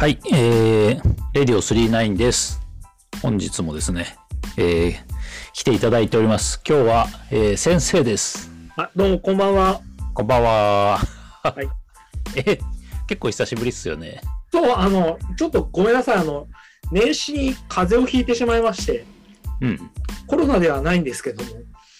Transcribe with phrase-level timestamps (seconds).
[0.00, 1.00] はい、えー、
[1.34, 2.58] レディオ39です。
[3.20, 4.16] 本日もですね、
[4.56, 4.94] えー、
[5.52, 6.58] 来ていただいております。
[6.66, 8.50] 今日は、えー、先生です。
[8.78, 9.82] あ、どうも、こんばんは。
[10.14, 11.00] こんばんは。
[11.42, 11.68] はい。
[12.34, 12.58] え、
[13.08, 14.22] 結構久しぶりっすよね。
[14.50, 16.16] そう、あの、ちょっとごめんなさい。
[16.16, 16.48] あの、
[16.90, 19.04] 年始に風邪をひいてしまいまして、
[19.60, 19.90] うん。
[20.26, 21.50] コロナではないんですけども、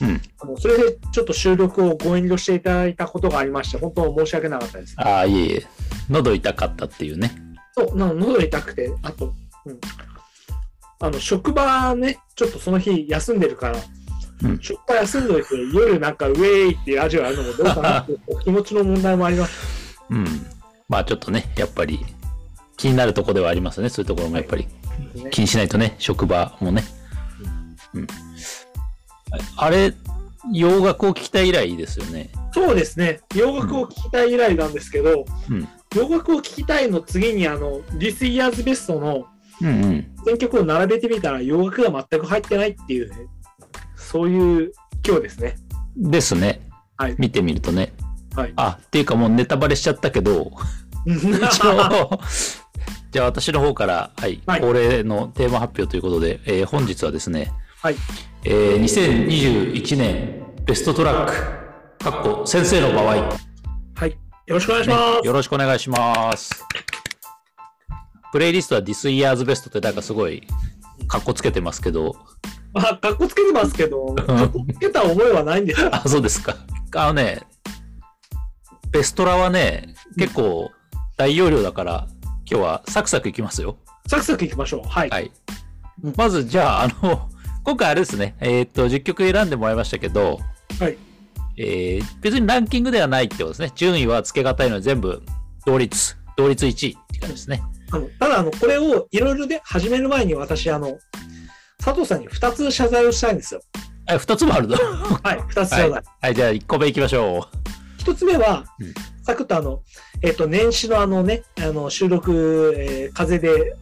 [0.00, 0.22] うん。
[0.38, 4.94] あのそれでちょっと収録をご遠慮していただいたことがありまして、本当申し訳なかったです。
[4.96, 5.66] ああ、いえいえ。
[6.08, 7.49] 喉痛かったっていうね。
[7.80, 9.32] そう、なの喉痛くて、あと、
[9.64, 9.80] うん。
[11.00, 13.78] あの、職場ね、ちょっとその日休んでるから、
[14.42, 19.98] うん職場休んどいて、夜なんかウェーイっていうラジオやるのもどうかなっていう気持ちの問題もあります。
[20.08, 20.26] うん。
[20.88, 22.04] まあちょっとね、やっぱり
[22.76, 23.90] 気になるとこではありますね。
[23.90, 24.66] そういうところもやっぱり
[25.14, 26.84] ね気にしないとね、職場もね。
[27.94, 28.06] うん。
[29.56, 29.92] あれ、
[30.52, 32.30] 洋楽を聴きたい以来ですよね。
[32.52, 33.20] そうですね。
[33.34, 35.68] 洋楽を聴きたい以来なんですけど、うん。
[35.94, 39.26] 洋楽を聴きたいの次に、あの、This Year's Best の
[39.60, 40.06] うんうん。
[40.24, 43.16] 選曲を並べてみたら洋楽が全く入ってないっていうね、
[43.96, 44.72] そういう
[45.06, 45.56] 今日ですね。
[45.96, 46.62] ですね。
[46.96, 47.92] はい見てみるとね。
[48.34, 48.52] はい。
[48.56, 50.52] あ、っていうかもうネタバレしちゃったけど、
[53.10, 57.52] じゃあ私の方から、はい、はい恒例のテーマ発表ということで、えー本日はですね、
[57.82, 57.96] はい。
[58.44, 61.30] えー2021年ベストトラッ
[61.98, 63.49] ク、かっこ先生の場合、はい。
[64.50, 65.00] よろしくお願いします。
[65.22, 66.66] ねよろしくお願いします。
[68.32, 70.42] プレイリストは This Year's Best ってなんかすごい、
[71.06, 72.16] かっこつけてますけど、
[72.72, 75.90] まあ、かっこつけてますけど、かっこつけた覚えはないんですよ。
[75.94, 76.56] あ、そうですか。
[76.96, 77.42] あのね、
[78.90, 80.72] ベストラはね、結構
[81.16, 82.08] 大容量だから、
[82.50, 83.76] 今日はサクサクいきますよ。
[84.08, 84.88] サクサクいきましょう。
[84.88, 85.10] はい。
[85.10, 85.30] はい
[86.02, 86.14] うん。
[86.16, 87.30] まず、じゃあ、あの、
[87.62, 90.40] 今回あれですね、えーっと、10曲選んでもらいましたけど、
[90.80, 90.98] はい。
[91.62, 93.72] えー別にランキングではないってことですね。
[93.74, 95.22] 順位はつけがたいので全部
[95.66, 97.62] 同率、同率1位って感じですね。
[97.92, 100.98] あのただ、あの、これをいろいろで始める前に私、あの、
[101.82, 103.60] 佐藤さんに2つ謝罪をしたいんですよ。
[104.06, 104.76] あ、2つもあるの？
[105.22, 105.38] はい。
[105.38, 105.90] 2つ謝罪。
[105.90, 107.46] はい、はい、じゃあ1個目いきましょ
[107.98, 109.82] 一つ目は、うんサクッとあの、
[110.22, 113.76] えっ、と、年始のあのね、あの収録、えー風で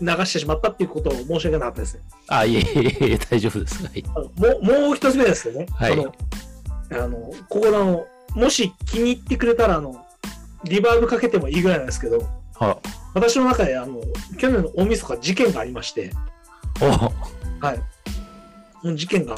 [0.00, 2.00] 流してしまったっていうことを申し訳なかったですね。
[2.10, 2.14] う。
[2.26, 2.80] あ、いえいえ
[3.10, 3.84] いえ、大丈夫です。
[3.84, 4.02] はい。
[4.02, 5.66] もう、もう一つ目ですよね。
[5.72, 6.51] はい
[6.94, 7.16] あの、
[7.48, 10.04] ここのあの、もし気に入ってくれたら、あの、
[10.64, 12.78] リバーブかけてもいいぐらいなんですけど、は
[13.14, 14.00] 私の中で、あの、
[14.38, 16.10] 去年の大晦日事件がありまして、
[16.80, 16.86] お
[17.64, 17.82] はい。
[18.80, 19.36] その事件が、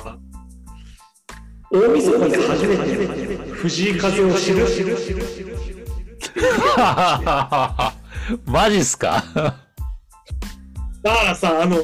[1.71, 3.07] 大晦日で初めて
[3.53, 5.75] 藤井風を知る、知る、知る、知る、知る。
[8.47, 9.23] マジっすか？
[11.03, 11.79] だからさ、あの、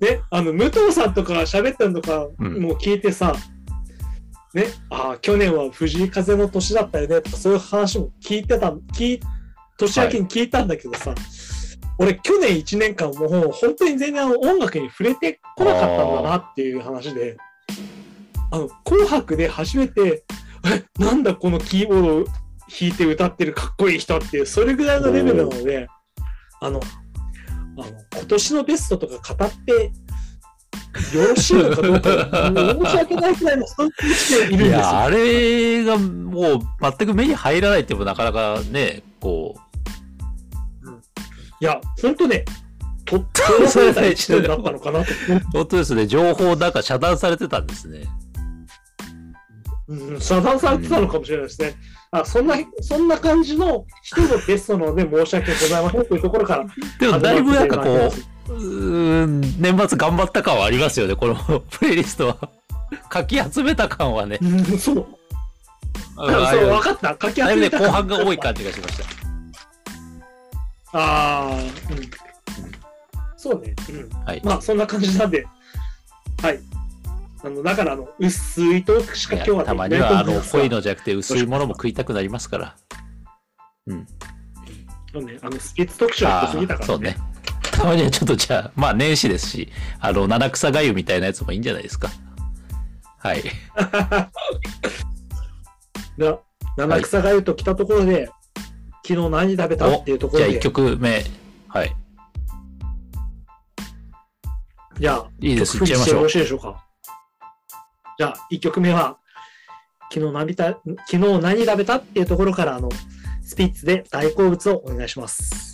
[0.00, 3.34] ね、あの、武藤さんとかが喋ったのとかうんもう聞いてさ、
[4.54, 7.20] ね、ああ、去年は藤井風の年だったよね。
[7.20, 9.20] とか、そういう話も聞いてた、聞い、
[9.76, 11.12] 年明けに聞いたんだけどさ、
[11.98, 17.36] 俺、去年1年間もう本当に全然あの音楽に触れてこなかったんだなっていう話で、
[18.52, 20.24] あの、紅白で初めて、
[20.66, 25.88] え、なんだこのキーボードを弾いて歌ってるかっこいい人っていう、それぐらいのレベルなので、
[26.60, 26.80] あの、
[27.76, 29.92] あの今年のベストとか語って
[31.14, 32.52] よろしいのかどうか、
[32.84, 34.68] 申し訳ないくらいの尊敬しているんですよ。
[34.68, 36.58] いや、あれがもう
[36.98, 39.54] 全く目に入らないってもなかなかね、こ
[41.60, 42.44] いや、本当ね、
[43.04, 43.24] と、と
[43.60, 45.12] らされた一年だったのかなと。
[45.12, 48.04] う、本当ですね、情報なんか遮断されてたんですね。
[49.86, 51.74] うん、遮断されてたのかもしれないですね。
[52.10, 56.66] あそんな、そんな感じの人のベストなので申し訳ございませんというところから。
[57.00, 62.36] でもだいぶなんかこうう、ん年末頑張った感はありますよね、この プレイリストは。
[63.08, 64.38] かき集めた感はね。
[64.40, 65.06] うん、そう。
[66.16, 67.16] あそう、分かった。
[67.20, 69.04] 書きだいぶね、集めた後半が多い感じがしました。
[70.98, 71.64] ああ、うん。
[73.36, 73.74] そうね。
[73.90, 74.24] うん。
[74.24, 74.40] はい。
[74.44, 75.46] まあ、そんな感じなんで、
[76.40, 76.60] はい。
[77.42, 82.76] あの、だから、あの、薄いトークしか今日はたまには、あの、濃いのじゃなくて薄いものも食いたくなりますから。
[83.86, 84.06] うん。
[85.12, 87.16] そうね、あの、スピッツ特集やってすぎたから、そうね。
[87.74, 89.68] たまにはちょっとじゃあ、まあ年始ですし、
[90.00, 92.08] あの、七草がゆみたいなやつもいいんじゃないですか。
[93.18, 93.42] はい。
[96.16, 96.38] な
[96.76, 98.28] 七草がゆと来たところで、
[99.06, 99.88] 昨日何食べた？
[99.88, 101.24] っていうところで、じゃあ一曲目。
[101.68, 101.96] はい。
[104.98, 106.84] じゃあ、いいですいっちゃいましょうしいでしょうか？
[108.16, 109.18] じゃあ、1曲目は、
[110.12, 111.96] 昨日何た昨日何食べた？
[111.96, 112.88] っていうところから、あの、
[113.42, 115.73] スピッツで大好物をお願いします。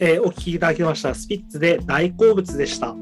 [0.00, 1.14] えーお聞きいただきました。
[1.14, 2.94] スピッツで大好物でした。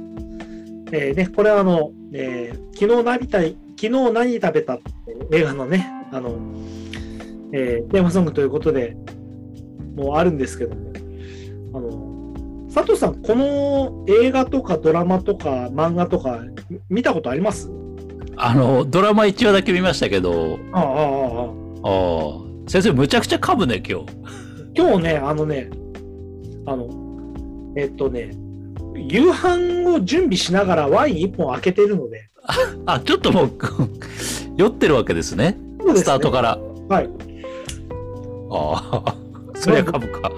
[0.92, 4.78] えーね、これはあの、えー昨日何たい昨日何食べたっ
[5.30, 6.38] て映画のね、あの、
[7.52, 8.96] えーテーマソングということで、
[9.94, 10.92] もうあるんですけども、
[11.74, 16.40] あの、佐藤さん、この映画とかドラマとか漫画とか
[16.70, 17.70] み見たことあります？
[18.38, 21.88] あの、ドラマ1話だけ見ましたけど、ああ、ああ、ああ。
[21.88, 24.06] ああ、先生むちゃくちゃ噛むね、今日。
[24.74, 25.70] 今日ね、あのね、
[26.66, 26.88] あの、
[27.76, 28.32] えっとね、
[28.96, 32.28] 夕飯を準備しながらワイン1本開けてるので、
[32.86, 33.52] あ、ちょっともう、
[34.56, 35.56] 酔ってるわけですね。
[35.80, 36.58] すねスタートから。
[36.88, 37.10] はい。
[38.50, 39.14] ああ、
[39.54, 40.30] そりゃ噛むか。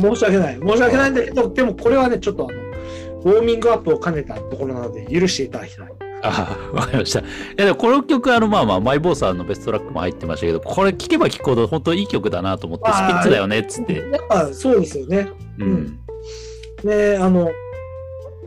[0.00, 0.58] も申し訳ない。
[0.60, 5.86] 申し訳ないんだけど、でもこれはね、ちょっとあの、ウォーミングアップを兼ねたところなので、許していただきたい。
[6.24, 7.18] ああ、わかりました。
[7.20, 7.24] い
[7.56, 13.94] や、でもこの曲、あの、まあまあ、マイボーさんのベストトラックも入ってましたけど、これ聴けば聴くほど本当いい曲だなと思って、スピッツだよね、っつって。
[13.94, 15.28] やっぱそうですよね。
[15.58, 15.98] うん。
[16.84, 17.50] ね、あの、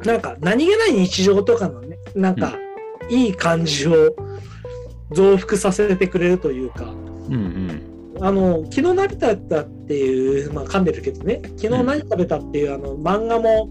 [0.03, 2.57] なんか、何気ない日常とかのね、なんか、
[3.09, 4.15] いい感じを
[5.11, 6.93] 増幅させてくれるというか、
[7.29, 7.95] うんうん。
[8.21, 13.69] あの、昨日何食べたっていう、まあ噛んでるけどね、昨日何食べたっていう、あの、漫画も、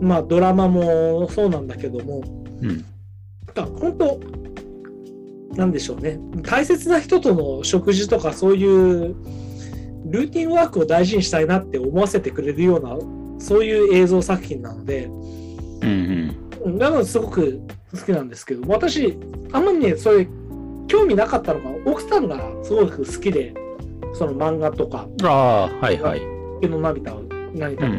[0.00, 2.22] まあドラマもそうなんだけども、
[2.60, 2.68] うん。
[2.68, 2.76] なん
[3.54, 4.20] か本当、
[5.56, 9.16] なんでしょうね、大切な人との食事とか、そういう
[10.10, 12.96] ルーティンワークを大事にしたいなって思わせてくれるような、
[13.38, 16.34] そういう映像作品なので、うん
[16.64, 16.78] うん。
[16.78, 17.60] なのですごく
[17.92, 19.18] 好きなんですけど、私、
[19.52, 20.26] あんまりね、それ、
[20.88, 23.54] 興味なかったのが、奥さんがすごく好きで、
[24.14, 26.20] その漫画とか、ああ、はいはい。
[26.62, 27.22] 昨日涙を
[27.54, 27.92] 何食べた、うん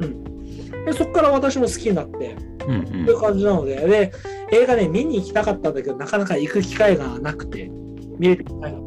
[0.00, 0.84] うん。
[0.84, 2.36] でそこから私も好きになって、
[2.68, 4.12] うんという感じなので、で、
[4.52, 7.70] 映画ね、見に行きたかったんだけど、なかなか行く機会がなくて、
[8.18, 8.85] 見れてないの。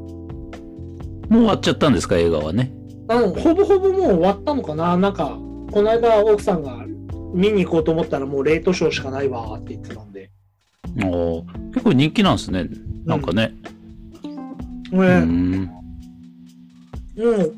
[1.30, 1.36] うん。
[1.36, 2.72] もう終わっちゃったんですか、映画はね。
[3.08, 5.38] あの、ほぼほぼもう終わったのかななんか、
[5.72, 6.86] この間奥さんが
[7.34, 10.30] 見に行こうと思ったらもうレートショーしかないわって言ってたんで。
[11.04, 12.68] おー結構人気なんですね。
[13.06, 13.54] なんかね。
[14.92, 15.70] これ、ううん、ん。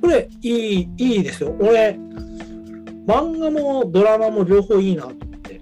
[0.01, 1.55] これ、いい、いいですよ。
[1.59, 1.97] 俺、
[3.07, 5.61] 漫画もドラマも両方いいなと思って。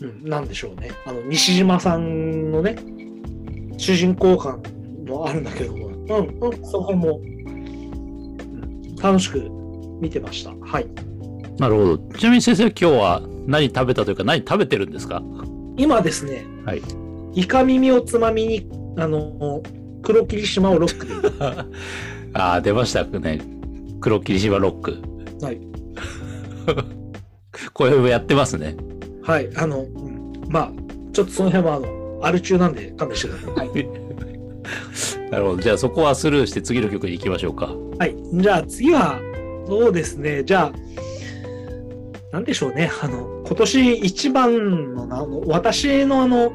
[0.00, 0.90] うん、なんでしょうね。
[1.06, 2.76] あの、西島さんのね、
[3.76, 4.62] 主人公感
[5.06, 7.38] もあるんだけども、うん、うん、そこも、うん
[9.00, 9.48] 楽しく
[10.00, 10.50] 見てました。
[10.60, 10.86] はい。
[11.58, 11.98] なるほど。
[12.18, 15.22] ちなみに先生、今日は何食べたというか、何食べてるんですか？
[15.76, 16.82] 今ですね、はい。
[17.34, 19.62] イカ耳をつまみに、あの、
[20.02, 21.12] 黒霧島をロックで。
[22.34, 23.40] ああ、出ましたね。
[24.00, 24.96] 黒霧島ロック。
[25.40, 25.60] はい。
[27.72, 28.76] これもやってますね。
[29.22, 29.48] はい。
[29.56, 30.72] あの、うんまあ、
[31.12, 33.68] ちょっとその辺は、あの、アル中なんで勘弁してください。
[33.68, 33.88] はい。
[35.30, 35.62] なるほど。
[35.62, 37.74] じゃあそこはスルーして次の曲に行きましょうか。
[37.98, 38.16] はい。
[38.32, 39.20] じゃあ次は、
[39.66, 40.44] そうですね。
[40.44, 40.72] じゃあ、
[42.32, 42.90] なんでしょうね。
[43.02, 46.52] あの、今年一番のな、あの私のあの、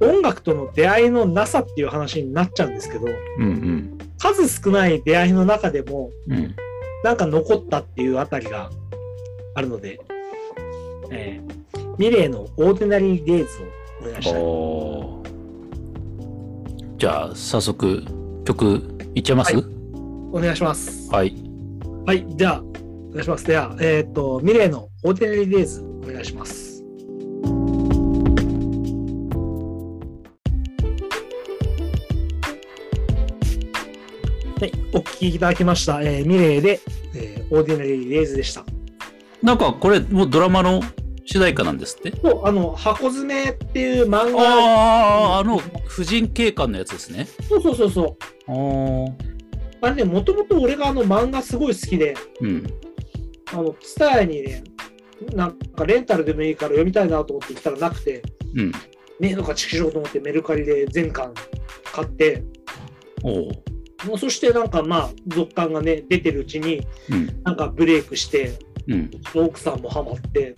[0.00, 3.06] 音楽との出会いのなさっていう話になっちゃうんですけど、
[3.38, 6.36] うん数少ない出会いの中でも、うん。
[6.36, 6.56] うん。
[7.04, 8.70] なんか残ったっていうあたりが
[9.54, 10.00] あるので、
[11.10, 13.62] えー、ミレイのオーディナリー・デイズ
[14.02, 15.15] をお願いしたい。
[16.96, 18.02] じゃあ早速
[18.46, 18.82] 曲
[19.14, 19.54] いっちゃいます？
[19.54, 19.62] は
[20.32, 21.10] お願いします。
[21.12, 21.34] はい。
[22.06, 23.44] はい、じゃあ、お願いします。
[23.44, 26.82] では、えっ、と、ミレイのオーディナリー・デイズお願いします。
[34.58, 36.00] はい、お聞きいただきました。
[36.00, 36.80] えーミレイで、
[37.14, 38.64] えーオーディナリー・デイズでした。
[39.42, 40.80] なんかこれもうドラマの
[41.26, 42.10] 主題歌なんですって？
[42.12, 47.26] と、あの、ハコヅメっていう漫画、ああ、あの婦人警官のやつですね。
[47.48, 48.16] そうそうそうそう。
[48.48, 49.12] あー
[49.82, 52.66] あれね、もともと俺があの漫画すごい好きで、うん。
[53.52, 54.64] あの、ツタヤにね、
[55.34, 58.22] なんかレンタルでもいいから読みたいなと思って行ったらなくて、
[58.54, 58.70] うん。
[58.70, 58.78] ね
[59.20, 61.34] えのかチキしようと思ってメルカリで全巻
[61.92, 62.44] 買って、
[63.22, 63.32] おお。
[64.06, 67.42] もうそしてなんかまあ、続刊がね、出てるうちに、うん。
[67.42, 69.10] なんかブレイクして、うん。
[69.34, 70.54] 奥さんもハマって、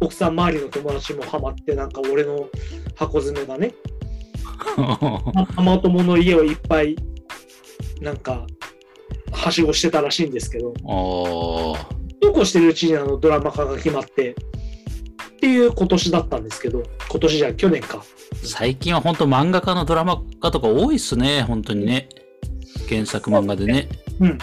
[0.00, 2.48] 奥さん周りの友達もハマって、なんか俺の
[2.94, 3.74] 箱詰めがね、
[5.56, 6.96] ママ友の家をいっぱい、
[8.00, 8.46] なんか、
[9.32, 12.00] はしごしてたらしいんですけど、ああ。
[12.22, 14.34] そうこうしてるうちにあのドラマ化が決まって、っ
[15.40, 18.04] ていう今年だったんですけど、今年じゃ去年か。
[18.42, 21.42] 最近は本当漫画家のドラマ化とか多いっすね。
[21.42, 22.08] 本当にね。
[22.88, 23.88] 原作漫画でね。
[24.20, 24.38] うん。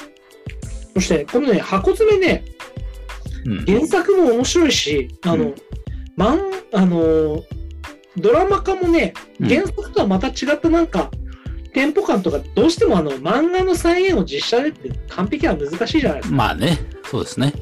[0.96, 2.46] そして、このね、箱詰めね、
[3.46, 3.66] うん。
[3.66, 5.56] 原作も面白いし、あの、うん
[6.16, 6.40] まん、
[6.74, 7.44] あの、
[8.18, 11.12] ドラマ化もね、うん原作とはまた違ったなんか、
[11.74, 16.36] テンポ感とか、どうしてもあの、漫画の再現を実写でって完璧は難しいじゃないですか。
[16.36, 16.80] まあね。
[17.04, 17.54] そうですね。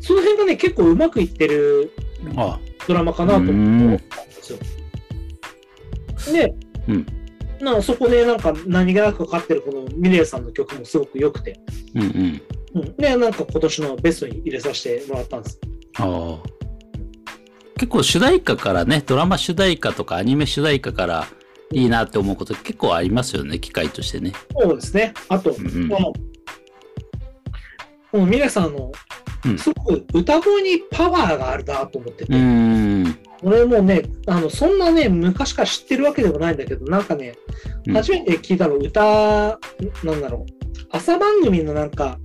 [0.00, 1.92] その辺がね、結構うまくいってる
[2.36, 4.58] あドラマかなと思ったんですよ。
[6.32, 6.54] で、
[6.88, 7.06] うん
[7.60, 11.60] なそこでなんか何気なくかかってるこのミレイさんの曲もすごく良くて、
[11.94, 12.42] うんうん。
[12.74, 15.60] うん、で、なんか今年のベストに入れさせてもらったんです。
[15.98, 16.58] ああ。
[17.74, 21.26] 結構主題歌からね、ドラマ主題歌とかアニメ主題歌から
[21.72, 24.32] いいなって思うこと結構ありますよね、機会としてね。
[24.58, 25.14] そうですね。
[25.28, 26.12] あと、うんうんこの、
[28.10, 28.90] このミレイさんの
[29.44, 32.32] う、んすごく歌声にパワーがあるなと思ってて。
[33.42, 37.34] 俺もね、あの、そんなね、昔から知ってるわけでもないんだけど、なんかね、
[37.86, 39.58] うん初めて聞いたの歌、
[40.02, 42.18] なんだろう、朝番組のなんか、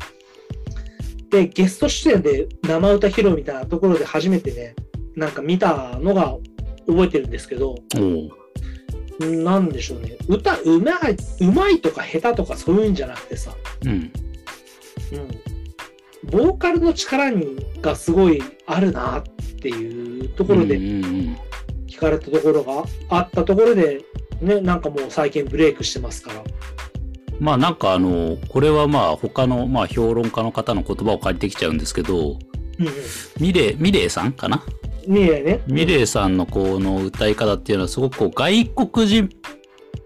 [1.30, 4.76] で、ゲスト出演で生歌披露みたいなところで初めてね、
[5.16, 6.36] なんか見たのが
[6.88, 8.44] 覚えてるんですけど、おお。
[9.26, 13.54] なんでしょうね、歌うまい、うまいとか下手とかそういうんじゃなくてさ、
[13.86, 13.92] うん。
[13.92, 14.12] うん、
[16.32, 19.24] ボーカルの力にがすごいあるなっ
[19.62, 24.04] ていうところで聞かれたところがあったところで、
[24.42, 26.44] ね、なんかもう最近ブレイクしてますから。
[27.40, 32.38] まあなんかあの、これはまあ他のまあ評論家の方の言葉を借りてきちゃうんですけど、
[32.80, 32.94] うんうん。
[33.40, 34.64] ミレイ、ミレイさんかな？
[35.08, 35.62] ミレイね。
[35.68, 39.30] ミレイさんのこの歌い方っていうのはすごくこう外国人っ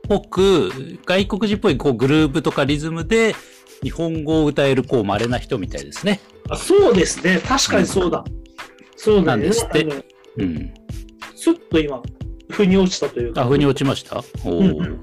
[0.07, 0.71] ぽく、
[1.05, 3.36] 外国人っぽいこうグループとかリズムで
[3.84, 6.19] 日本語を歌えるこう稀な人みたいですね。
[6.50, 7.39] あそうですね。
[7.46, 8.24] 確かにそうだ。
[8.96, 9.25] そうだね。
[9.25, 9.84] なんですって
[10.38, 10.74] うん。
[11.36, 12.01] すっと今、
[12.50, 13.41] 腑に落ちたというか。
[13.41, 14.24] あ、腑に落ちました？
[14.46, 15.01] おお、うんうん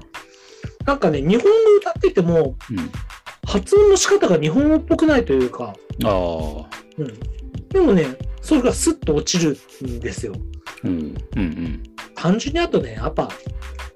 [0.85, 2.91] なんかね、日本語歌ってても、うん。
[3.47, 6.11] 発音の仕方が日本語っぽくないというか、ああ。
[6.97, 7.19] うん。
[7.69, 8.05] でもね、
[8.41, 10.33] それがスッと落ちるんですよ。
[10.83, 11.15] うん。
[11.37, 11.83] うん
[12.15, 13.29] 単純にあとね、やっぱ、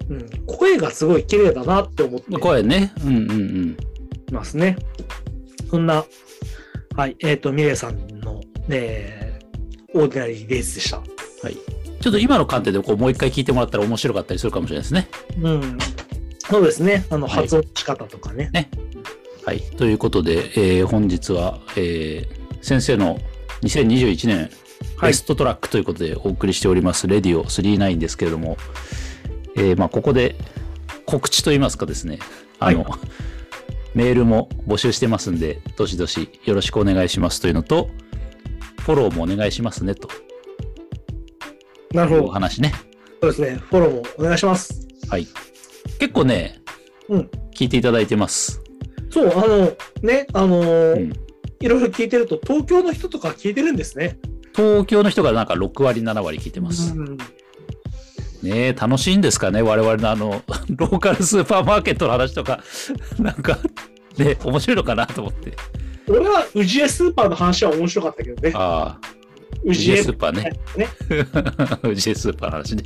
[0.08, 2.40] うん、声がすごい綺麗だなって思ってうん。
[2.40, 2.92] 声ね。
[3.04, 3.76] うんうんうん。
[4.32, 4.76] ますね。
[5.70, 6.04] そんな、
[6.96, 9.38] はい、えっ、と、ミレイさんの、ね、
[9.94, 10.98] オーディナリーレースでした。
[10.98, 11.04] は
[11.50, 11.56] い。
[12.00, 15.08] ちょっと今の観点でこうもう一回聞いてもらったら面白かったりするかもしれないですね。
[15.42, 15.78] うん。
[16.38, 17.04] そうですね。
[17.10, 18.50] あの、はい発音の仕方とかね。
[19.44, 19.60] はい。
[19.60, 23.18] ということで、えー本日は、えー先生の
[23.62, 24.50] 2021年
[24.96, 28.56] はいベストトラックということでお送りしております、レディオ39ですけれども、
[29.56, 30.36] えーまあ、ここで
[31.06, 32.18] 告知といいますかですね、
[32.58, 32.86] あの、
[33.94, 37.90] メールも募集してますんで、どしどしよろしくお願いしますというのと、
[38.80, 40.08] フォローもお願いしますねと
[41.92, 42.28] なるほど。
[42.28, 42.72] 話ね。
[43.20, 43.56] そうですね。
[43.56, 44.86] フォローもお願いします。
[45.08, 45.26] はい。
[45.98, 46.60] 結構ね、
[47.08, 48.62] うん聞いていただいてます。
[49.10, 51.12] そう、あの、ね、あのーうん
[51.62, 54.18] いろいろ聞いてると、東京の人とか聞いてるんですね。
[54.56, 56.94] 東京の人がなんか6割、7割聞いてます。
[56.96, 57.18] うん
[58.42, 60.42] ねえ、楽しいんですかね我々のあの、
[60.76, 62.62] ローカルスーパーマーケットの話とか、
[63.18, 63.58] なんか、
[64.16, 65.52] ね、面白いのかなと思って。
[66.08, 68.52] 俺は、宇治江スーパーの話は面白かったけどね。
[68.54, 69.08] ああ、
[69.64, 70.52] 宇治江スーパーね。
[70.76, 70.88] ね。
[71.88, 72.84] うちスーパーの話ね。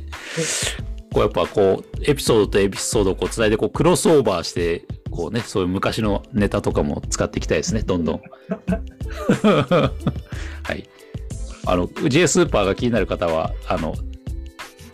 [1.11, 8.21] こうやっぱこう、エピソードとエピソードをこう伝えて、こう、クロスオーバーして、こうね、そういう昔のネタとかも使っていきたいですね、どんどん。
[9.41, 9.91] は
[10.73, 10.83] い。
[11.65, 13.95] あの、うちスーパーが気になる方は、あの、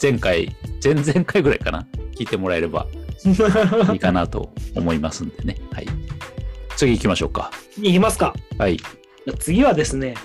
[0.01, 1.85] 前回、前々回ぐらいかな、
[2.17, 2.87] 聞いてもらえれば
[3.93, 5.57] いいかなと思いますんでね。
[5.71, 5.87] はい。
[6.75, 7.51] 次行きましょうか。
[7.79, 8.33] いきますか。
[8.57, 8.77] はい。
[9.37, 10.15] 次はですね、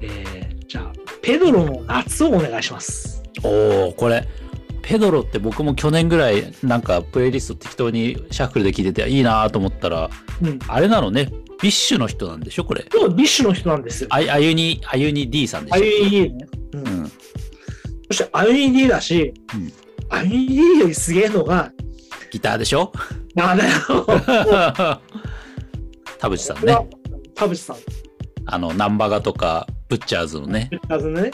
[0.00, 3.20] えー、じゃあ、ペドロの夏をお願いします。
[3.42, 4.28] おおこれ
[4.82, 10.10] ペドロって僕も去年ぐらいなんかプレイリスト適当にシャッフルで聞いてていいなと思ったら
[10.42, 10.58] うん。
[10.68, 11.30] あれなのね
[11.62, 14.08] ビッシュの人なんでしょこれ今日ビッシュの人なんですよ。
[14.10, 16.46] ああゆにあゆに D さんでしょ アユニ・D ね。
[16.72, 17.12] うんうん
[18.10, 19.72] そして アユニ・D だし、うん
[20.10, 21.70] IUD よりすげえのが、
[22.32, 22.90] ギターでしょ？
[23.36, 23.70] なんだよ。
[26.18, 26.76] 田淵さんね
[27.36, 27.76] 田淵さん。
[28.46, 31.30] あのナンバガとかブッチャーズのね、あのね。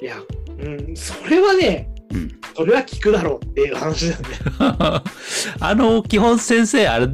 [0.00, 0.16] ういや、
[0.60, 4.28] うん、それはね、んうん、それは聞くだろうっていう話だよね。
[5.58, 7.08] あの基本先生あれ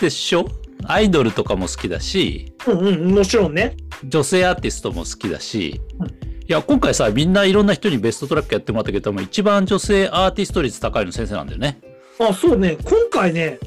[0.00, 0.46] でしょ？
[0.86, 3.76] アイドルとかも好きだしうんうん、もちろんね。
[4.04, 11.80] 女性アーティストも好きだし、うんいや今回さみんないろんな人にベストトラックやってもらったけど一番女性アーティスト率高いの先生なんだよね。
[12.18, 12.76] あ、そうね。
[12.84, 13.58] 今回ね、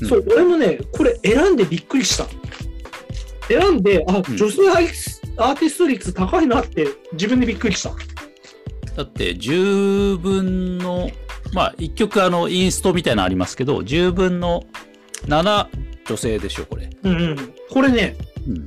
[0.00, 2.26] うんそう、俺もね、これ選んでびっくりした。
[3.48, 7.90] 選んで、あ、ん女性アーティスト率高いなって自分でびっくりした。
[8.96, 11.10] だって10分の
[11.52, 14.64] まあ一曲あのインストみたいなのありますけど10分の
[15.26, 15.66] 7
[16.06, 16.90] 女性でしょこれ。
[17.02, 17.54] うんうん。
[17.70, 18.66] これね、うん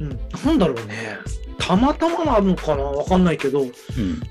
[0.00, 1.18] うん、なんだろうね。
[1.58, 2.82] たまたまなのかな？
[2.84, 3.72] わかんないけど、うん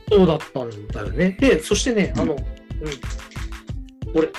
[0.10, 1.38] そうだったんだよね。
[1.40, 2.40] で、そしてね、うんあの、うん、
[4.14, 4.30] 俺、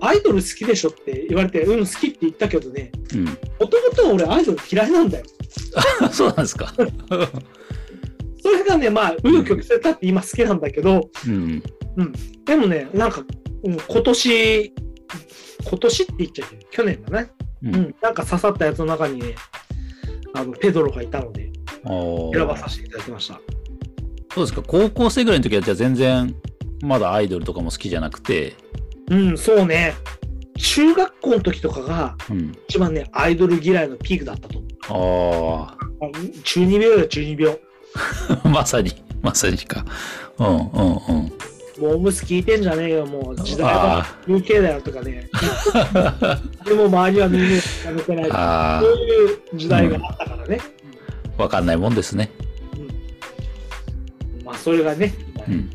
[0.00, 5.24] アイドル好きでしょって言われて、うん、好きって言ったけどね、うん、もともと俺アイドル嫌いなんだよ。
[6.12, 6.72] そうなんですか。
[8.42, 11.62] それがね、まあ、紆余曲折だって今好きなんだけど、うん。
[12.44, 13.24] でもね、なんか、
[13.62, 14.74] うん今年、
[15.64, 17.30] 今年って言っちゃうけど、去年だね。
[17.62, 19.36] ううんん、なんか刺さったやつの中にね、
[20.34, 21.51] あの、ペドロがいたので、お
[21.84, 23.40] 選ばさせていただきました。
[24.34, 26.34] そうですか、高校生ぐらいの時は、じゃあ全然、
[26.82, 28.54] まだアイドルとかも好きじゃなくて、
[29.10, 29.94] うん、そうね。
[30.58, 32.52] 中学校の時とかが、うん。
[32.68, 34.62] 一番ね、アイドル嫌いのピークだったと。
[34.88, 35.76] ああ
[36.44, 37.58] 中二病よ、中二病。
[38.44, 39.84] あ、 まさに、まさにか。
[40.38, 41.32] うんうんうん。
[41.80, 45.28] もうおむす聞いてんじゃねえよ、もう時代はあ UK だよとかね。
[46.64, 48.28] でも周りは耳を傾けない。
[48.30, 50.58] あそういう時代があったからね。
[50.60, 50.81] あ、
[51.38, 52.30] わかんないもんですね。
[52.76, 55.14] うんまあ、それがね、
[55.48, 55.70] うん。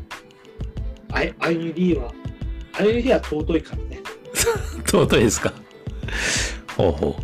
[1.12, 2.12] アイアイユリーは、
[2.74, 4.00] アイユリーは尊いからね。
[4.86, 5.52] 尊いですか？
[6.76, 7.16] ほうほ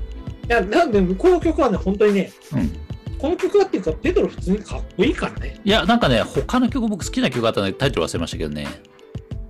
[0.48, 2.56] いや、なんで、この曲はね、本当にね、う。
[2.56, 2.72] うん。
[3.18, 5.58] この曲はっていうか、ペドロ普通にかっこいいからね。
[5.64, 8.66] いや、なんかね、他の曲僕好きな曲あったんで、タイトル忘れましたけどね。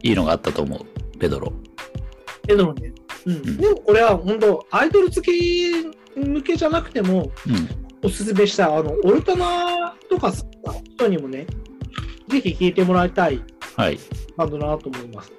[0.03, 1.19] いいのがあったと思う。
[1.19, 1.53] ペドロ。
[2.47, 2.93] ペドロね。
[3.27, 3.35] うん。
[3.37, 5.73] んでもこれは本当、アイドル付き
[6.17, 7.84] 向けじゃなくても、うん。
[8.05, 10.31] おすすめした、あの、オルタナとか
[10.97, 11.47] 人にもね、
[12.29, 13.41] ぜひ聴いてもらいたい
[13.77, 13.99] はい。
[14.37, 15.33] バンドだなと思います。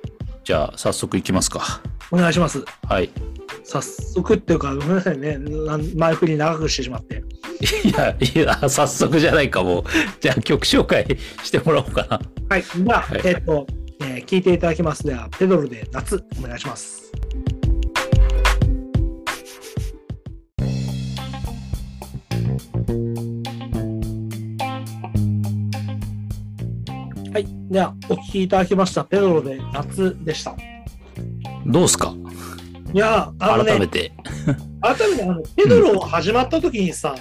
[0.44, 1.82] じゃあ、早速いきますか。
[2.12, 2.64] お願いします。
[2.88, 3.12] はい。
[3.64, 5.38] 早速っていうか、ごめんなさいね。
[5.38, 7.24] なん前振り長くしてしまって。
[7.84, 9.84] いや、いや、早速じゃないかもう。
[10.20, 11.06] じゃあ、曲紹介
[11.44, 12.20] してもらおうかな。
[12.50, 12.64] はい。
[12.64, 13.68] じゃあ、はいえっと、
[14.02, 15.04] えー聞いていただきます。
[15.04, 17.12] では、ペドロで夏、お願いします。
[27.76, 29.04] では、お聴きいただきました。
[29.04, 30.56] ペドロで夏でした。
[31.66, 32.14] どうすか？
[32.94, 34.14] いやー、あのね、改めて。
[34.82, 37.14] 改めてあの、ペドロ始まった時にさ、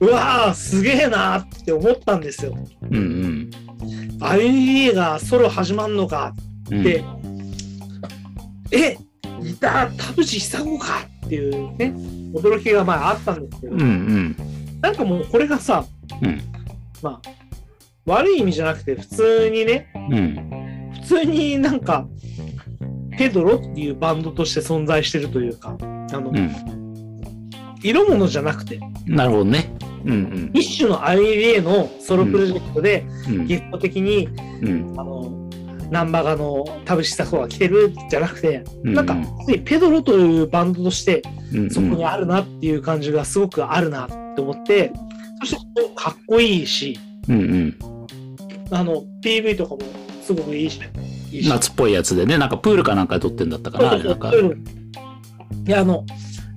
[0.00, 2.52] うわー、すげえなーって思ったんですよ。
[2.82, 2.96] うん。
[2.96, 3.50] うん
[4.20, 6.34] アイリーがソロ始まんのか
[6.72, 6.82] うん。
[6.82, 7.04] で、
[8.72, 8.98] え
[9.40, 11.94] ギター田淵久子かっていうね、
[12.34, 14.36] 驚きがまああったんですけど、うんうん。
[14.80, 15.84] なんかもうこれがさ、
[16.20, 16.42] うん。
[17.00, 17.30] まあ、
[18.06, 20.90] 悪い意味じゃなくて、普通にね、うん。
[21.02, 22.06] 普通になんか、
[23.16, 25.84] ペドロっていうバンドとして存在してるというか、あ
[26.20, 26.50] の、うん。
[27.82, 29.70] 色物じゃなくて、なるほどね。
[30.04, 33.34] うん一種の IBA のソロプロジェクトで、うん。
[33.36, 34.28] うんギフト的に、
[34.62, 34.94] うん。
[34.98, 35.50] あの、
[35.90, 41.22] ナンバガの田淵久子が来てるじゃなくて、うんなんか、ついペドロというバンドとして、
[41.54, 41.70] うん。
[41.70, 44.92] そこにあるなっていう感じがすごくあるなって思って、
[45.40, 45.58] そして
[45.96, 47.78] かっこいいし、うんうん。
[48.70, 49.80] あの、PV とかも
[50.22, 50.80] すごくいいし、
[51.30, 54.32] いいし夏っぽいやつでね、なんかプールかなんかで撮ってんだったかな、あれなんか。
[54.34, 56.04] いや、あの、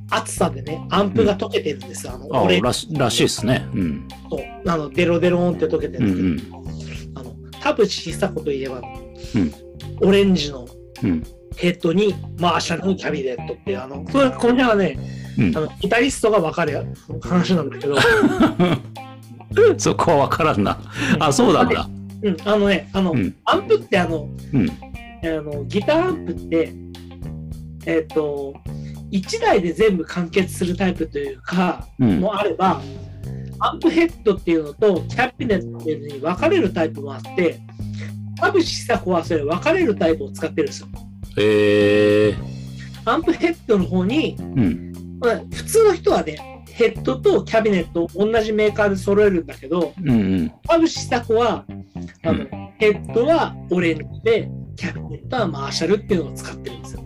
[0.10, 2.14] 暑さでね、アンプが溶けてるんですよ。
[2.16, 3.68] あの、あ俺らしらしいですね。
[3.74, 4.08] うん。
[4.30, 4.40] と、
[4.72, 6.48] あの、デロデローンって溶けてうんうるんですん。
[6.48, 8.82] けど、あの、田淵久子といえば、
[9.36, 9.52] うん
[10.00, 10.68] オレンジの
[11.04, 11.24] うん。
[11.56, 15.00] ヘッドにマーシャルのキャビネットってあの、これ、この辺はね、
[15.40, 16.86] うんあの、ギタリストが分かる
[17.22, 17.96] 話なんだけど、
[19.78, 20.78] そこはわからんな。
[21.20, 21.90] あ、そうなんだ。
[22.22, 23.36] うん、あのね、あの、うん。
[23.46, 24.70] アンプってあの、うん。
[24.70, 26.74] あのギターアンプって、
[27.86, 28.54] えっ、と、
[29.12, 32.20] 1台で全部完結するタイプというか、うん。
[32.20, 32.82] もあれば、
[33.60, 37.60] アンプヘッドっていうのとキャビネットっていうのに分かれるタイプもあって、
[38.40, 40.88] 田淵久子はそれ分かれるタイプを使ってるんですよ。
[41.38, 43.10] えー。
[43.10, 44.94] アンプヘッドの方に、うん。
[45.20, 50.52] まあ普通の人はね、ヘッドとキャビネットを同じメーカーで揃えるんだけど、うんうん。
[50.62, 51.66] 田淵久子は、
[52.24, 57.02] あの、うヘッドはオレンジで、キャビネットはマーシャルっていうのを使ってるんですよ。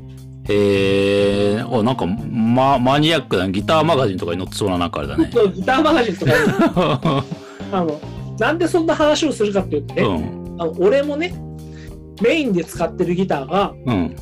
[0.49, 1.67] へえー。
[1.69, 5.31] お、なんか、ま、マニアックなギターマガジンとかに載ってそうななんかあれだね。
[5.55, 6.38] ギターマガジンとかに
[7.71, 8.01] あの、
[8.39, 10.62] なんでそんな話をするかっていうとね、うん。
[10.62, 11.34] あの俺もね、
[12.21, 14.15] メインで使ってるギターが、うん。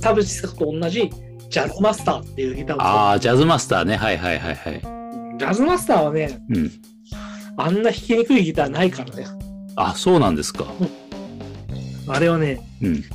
[0.00, 1.10] 田淵久子と同じ
[1.50, 3.96] ジャズマスターっていうギターああ、ジャズマスターね。
[3.96, 4.80] はいはいはいはい。
[5.38, 6.70] ジャズマスターはね、うん。
[7.56, 9.26] あんな弾きにくいギターないからね。
[9.76, 10.66] あ、そうなんですか。
[12.08, 13.02] あれはね、うん。
[13.02, 13.10] 弾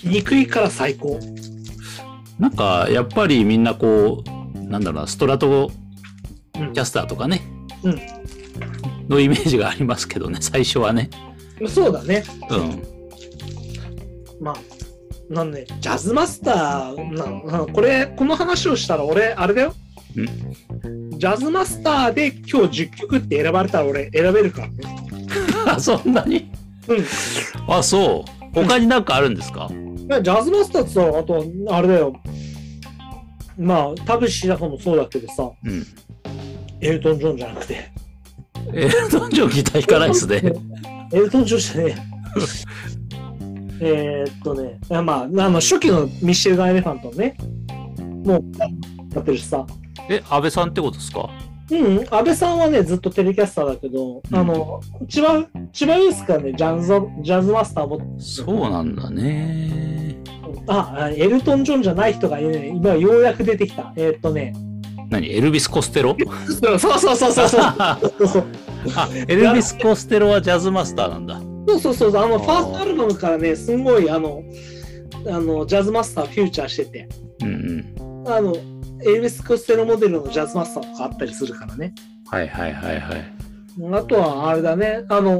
[0.00, 1.18] きにくいから最高。
[2.38, 4.22] なんか、やっぱりみんなこ
[4.54, 5.70] う、なんだろうな、ストラト
[6.58, 7.42] うんキャスターとかね。
[7.82, 8.22] うん
[9.08, 11.10] のイメージがありますけどね、最初はね。
[11.68, 12.24] そうだね。
[12.50, 12.82] うん。
[14.40, 14.56] まあ、
[15.32, 19.74] なんで、ジャズマスターな、なこれ、この話をしたら俺、あれだよ。
[20.14, 24.74] ジャズマスターで今日10曲って選ばれたら俺選べるからね。
[25.66, 26.50] あ、そんなに？
[26.88, 27.04] うん。
[27.68, 28.30] あ、そう。
[28.54, 29.70] 他になんかあるんですか？
[29.72, 32.14] いやジャズマスターってさ、あと、あれだよ。
[33.58, 35.86] まあ、田淵久子もそうだけどさ、うん。
[36.80, 37.90] エルトン・ジョンじゃなくて、
[38.74, 40.42] エルトン・ジョンギター弾かないですね。
[41.12, 43.01] エルトン・ジョンじゃねえ。
[43.80, 47.36] えーっとね、まあ、あの初期のミッシェルガン・エレファントね、
[48.24, 48.44] もう
[49.14, 49.66] やってるしさ。
[50.08, 51.28] え、安倍さんってことですか？
[51.70, 60.18] うん、安倍さんはね、ずっとテレキャスターだけど、うんあの、千葉、千葉ユースからね、ジャズ、ジャズマスターも、そうなんだね。
[60.66, 63.92] あ、あエルトン・ジョンじゃない人がね、今ようやく出てきた。
[63.96, 64.52] えーっとね、
[65.08, 65.30] 何？
[65.32, 66.14] エルビス・コステロ？
[66.60, 67.48] そうそうそうそうそう。
[67.48, 68.44] そうそう
[68.94, 71.40] あ、エルビス・コステロはジャズマスターなんだ。
[71.66, 74.42] そうそうそう、あの、ファーストアルバムからね、すんごい、あの、
[75.26, 77.08] あの、ジャズマスターフューチャーしてて、
[77.42, 77.94] うん
[78.24, 78.28] うん。
[78.28, 78.54] あの、
[79.04, 81.94] エルビス・コステロモデルのジャズマスターとかあったりするからね。
[82.28, 83.32] はいはいはいはい。
[83.94, 85.38] あとは、あれだね、あの、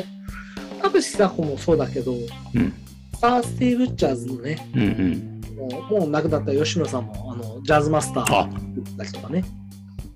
[0.81, 2.73] 田淵久子もそうだけど、うん。
[3.21, 5.33] サースティ・ブッチャーズのね、うんうん。
[5.57, 8.49] もうもう亡くなった吉野さんも、あの、ジャズマスターあ
[8.97, 9.45] だりとかね。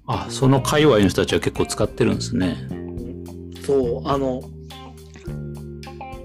[0.06, 2.56] あ、その界隈の人たちは結構使ってるんですね。
[3.64, 4.42] そう、あの、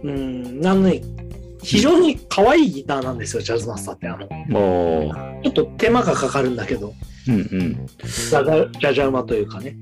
[0.04, 1.02] うん、なのに、
[1.64, 4.08] 非常に可愛いギターなんですよ、ジャズマスターって。
[4.08, 6.94] あの、ちょっと手間がかかるんだけど、
[7.28, 7.88] うんうん。
[7.98, 9.76] ジャジャジャジャ馬というかね。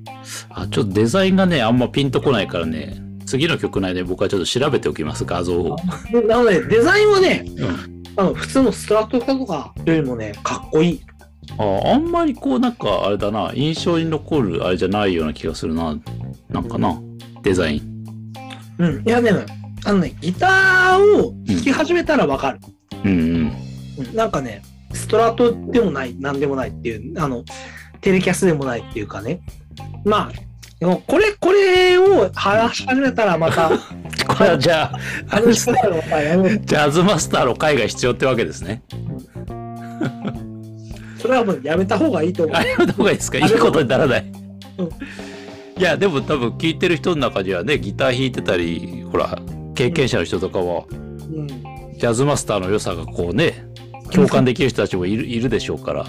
[0.50, 5.78] あ、ちょっとデザインがね、あんまピンとこないからね、次の曲内で僕はちょっと調べておきます、画像を。
[6.12, 8.00] でなので、デザインはね、うん。
[8.18, 11.02] あの普通のストラトカとかよりもね、かっこいい。
[11.58, 15.98] ああんまりこうなんかあれだな、印象に残るあれじゃないような気がするな。
[16.50, 17.00] なんかな、
[17.44, 18.06] デザイン。
[18.80, 19.08] うん。
[19.08, 19.32] いやね、
[19.86, 22.60] あのね、ギターを弾き始めたらわかる。
[23.06, 23.52] うん
[24.14, 24.62] なんかね、
[24.94, 27.44] ストラトでもない、なんでもないっていう、あの、
[28.02, 29.42] テレキャスでもないっていうかね。
[30.06, 30.32] まあ、
[30.80, 33.70] でもこれ、これを話し始めたらまた、
[34.28, 35.00] これはじゃあ、
[35.36, 38.82] あれですね話し方がまたやめジャズマスターの会が必要ってわけですね。
[41.20, 43.38] それはもうやめた方がいいと思うやめた方がいいですか？
[43.40, 44.32] いいことにならない
[44.78, 44.86] うん。
[44.88, 44.92] い
[45.82, 49.38] や、でも多分聞いてる人の中にはね、ギター弾いてたり、ほら、
[49.80, 51.48] 経験者の人とかは、うん。
[51.48, 53.66] ジャズマスターの良さがこうね、
[54.12, 56.06] 共感できる人たちもいるいるでしょうから。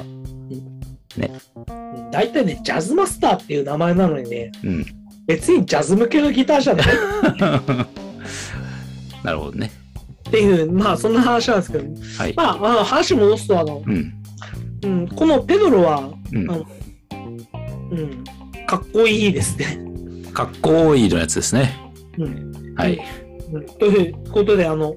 [2.10, 4.84] 大体ね、ジャズマスターっていう名前なのにね、うん。
[5.28, 6.86] 別にジャズ向けのギターじゃない
[9.22, 9.70] なるほどね。
[10.28, 11.84] っていう、まあそんな話なんですけど、
[12.18, 12.34] はい。
[12.34, 14.12] まあ、あの話戻すと、あの、うん。
[14.82, 16.66] うん、このペドロは、うんあの
[17.92, 18.24] うん、
[18.66, 19.78] かっこいいですね。
[20.32, 21.72] かっこいいのやつですね。
[22.18, 23.00] うんはい。
[23.52, 24.94] うんということで、あの、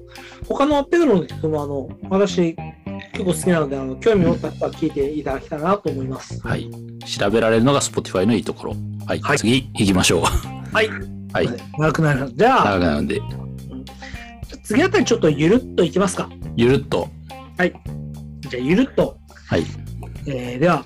[0.48, 2.54] 他のペドロの曲も、あの、私、
[3.12, 6.40] 結構好きなので、あの、興味持った人は聞いていただきたいなと思います。
[6.46, 6.70] はい。
[7.06, 8.74] 調べられるのが Spotify のいいところ。
[9.06, 9.20] はい。
[9.20, 10.22] はい次行きましょう。
[10.74, 10.88] はい。
[11.32, 11.48] はい。
[11.78, 12.32] 長くなる。
[12.34, 13.20] じゃあ、長くなるんで、
[14.64, 16.28] 次あたりちょっとゆるっといきますか。
[16.56, 17.08] ゆるっと。
[18.50, 19.16] じゃあ、ゆるっと。
[19.46, 19.64] はい。
[20.26, 20.84] えーでは、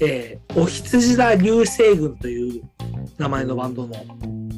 [0.00, 2.62] えーお羊座流星群という
[3.18, 3.94] 名前のバンドの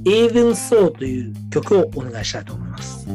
[0.05, 3.07] Even So という曲をお願いしたいと思います。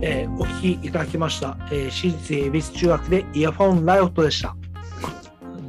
[0.00, 4.54] えーお聴きいただきました、えー私立恵比寿中学でイヤフォンライオットでした。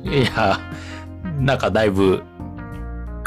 [0.03, 0.59] いや、
[1.39, 2.23] なんかだいぶ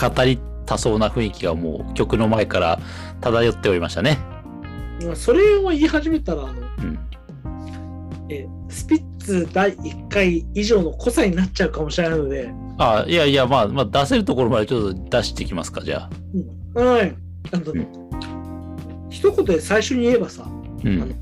[0.01, 2.79] 語りたそうな雰囲気がもう曲の前から
[3.21, 4.19] 漂っておりましたね。
[5.15, 6.99] それを言い始めたら、あのうん。
[8.31, 16.11] えースピッツ第1回以上の濃さになっちゃうかもしれないので、あいやいや、まあ、まあ、出せるところまでちょっと出していきますか、じゃあ。
[16.75, 17.15] うん、はい。
[17.53, 17.89] あのね、
[19.11, 20.45] 一言で最初に言えばさ、
[20.85, 21.15] うん。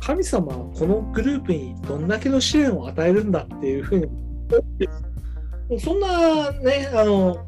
[0.00, 4.06] 神様はこのグループにどんだけの試練を与えるんだっていうふう
[5.70, 7.46] にそんなね、あの、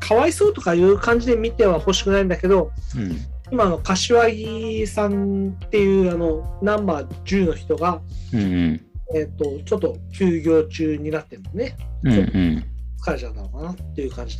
[0.00, 3.16] かわいそうとかいう感じで見ては欲しくないんだけど、うん。
[3.50, 8.00] 今の柏木さんっていうあのナンバー10の人が、
[8.32, 8.83] うんうん。
[9.14, 11.76] えっとちょっと休業中になってるのね。
[12.04, 12.64] うんうん。
[13.04, 14.38] 疲れちゃったのかなっていう感じ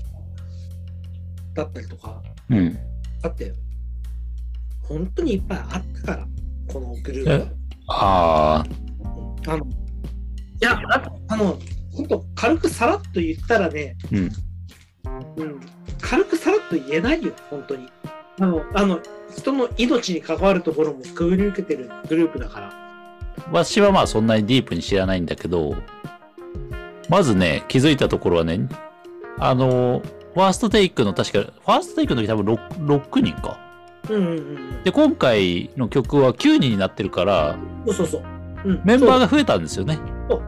[1.54, 2.22] だったりとか。
[2.50, 2.78] うん。
[3.20, 3.52] だって、
[4.82, 6.26] 本当にいっぱいあったから、
[6.72, 8.64] このグループは。
[8.64, 8.64] あ
[9.46, 9.68] あ、あの、い
[10.60, 11.58] や、ああの、
[11.92, 14.30] 本当軽くさらっと言ったらね、うん。
[15.36, 15.60] うん、
[16.00, 17.88] 軽くさらっと言えないよ、本当に。
[18.40, 19.00] あの、あの、
[19.36, 22.83] 人の命に関わるところもくぐり抜けてるグループだから。
[23.50, 25.74] 私はまあそんなにディープに知らないんだけど、
[27.08, 28.60] まずね、気づいたところはね、
[29.38, 30.02] あの、
[30.34, 33.58] ファーストテイクの確か、ファーストテイクの時多分 6, 6人か。
[34.10, 37.94] うんうんうんで、今回の曲は9人になってるから、うん。
[37.94, 38.22] そうそうそう。
[38.64, 39.98] うん、メンバーがが増えたんですよね。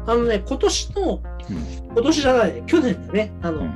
[0.07, 1.21] あのね、今年の、
[1.51, 3.75] うん今年じゃない、去年でね、あの、うん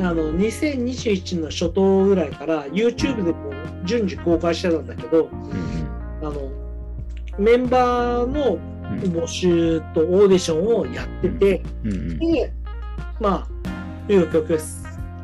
[0.00, 3.52] あの2021の初頭ぐらいから YouTube でも
[3.84, 5.88] 順次公開してたんだけど、うん
[6.22, 6.57] あの
[7.38, 8.58] メンバーの
[9.00, 12.18] 募集とオーディションをやってて、うんうん。
[12.18, 12.52] で、
[13.20, 13.48] まあ、
[14.08, 14.62] 紆余曲折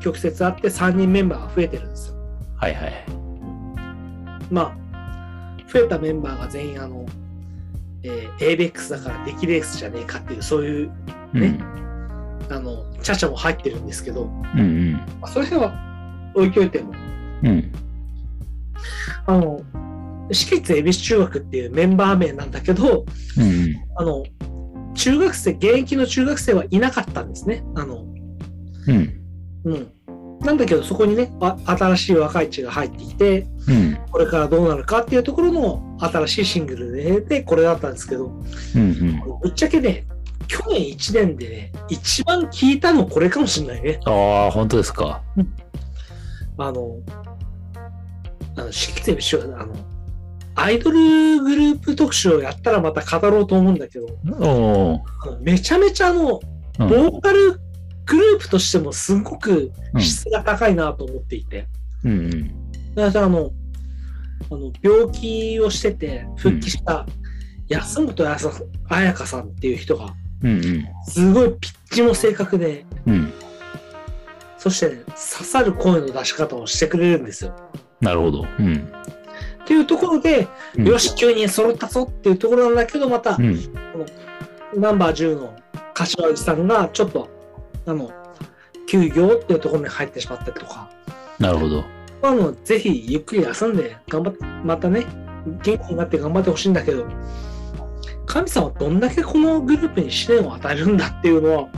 [0.01, 2.15] 曲折あって3人メンバーが増えてるんですよ。
[2.57, 3.05] はいはい。
[4.51, 4.77] まあ、
[5.73, 7.07] 増えたメンバーが全員、あの、
[8.03, 10.93] えー、ABEX だから出来レースじゃねえかっていう、そういう、
[11.35, 11.41] うん。
[11.41, 11.59] ね
[12.51, 14.25] あの、チャチャも入ってるんですけど、
[14.55, 14.93] うんうん。
[14.93, 15.73] まあ、それは
[16.35, 16.93] 置いといても、
[17.43, 17.73] うん。
[19.27, 19.63] あの、
[20.33, 23.05] 私立恵比寿中学っていうメンバー名なんだけど、
[23.39, 24.25] うんあの、
[24.95, 27.65] 中学生、現役の中学生はいなかったんですね。
[27.75, 28.05] あの、
[28.87, 29.25] うん
[29.65, 29.93] うん。
[30.41, 40.07] なんだけど、そこにね、あ新しい若い血が入ってきて、うんこれからどうなるかっていうところの新しいシングルで、でこれだったんですけど、うんうんぶっちゃけね、
[40.47, 44.01] 去年1年でね、一番聞いたのこれかもしれないね。
[44.05, 45.23] ああ、本当ですか。
[46.59, 46.99] あの、
[48.57, 49.75] あの、私立恵比寿中学あの、
[50.57, 55.03] アイドルグループ特集をやったらまた語ろうと思うんだけど、
[55.41, 56.41] めちゃめちゃあの、
[56.79, 56.89] うん。
[56.89, 57.61] ボーカル
[58.07, 61.67] グループとしてもすごくうん質が高いなと思っていて、
[62.05, 62.95] うんうん。
[62.95, 63.51] だからあの、
[64.51, 67.07] あの病気をしてて復帰した
[67.69, 70.15] 安本彩香さんっていう人が、
[71.09, 73.33] すごいピッチも正確で、うん。
[74.59, 77.55] そして、ね、刺さる声の出し方をしてくれるんですよ。
[78.01, 78.47] なるほど。
[78.59, 78.93] うん
[79.65, 80.47] っていうところで、
[80.77, 83.59] うんよし、9人揃ったぞっていうところなんだけど、またう、ん
[84.77, 85.57] ナンバー10の
[85.95, 87.29] 柏内さんがちょっと、
[87.87, 88.11] あの、
[88.87, 90.91] 休業っていうところに入ってしまったりとか、
[91.39, 91.85] なるほど。
[92.23, 95.07] あの、ぜひゆっくり休んで、頑張って、またね、
[95.63, 97.07] 元気になって頑張ってほしいんだけど、
[98.27, 101.69] 神様どんだけこのグループに試練を与えるんだっていうのは、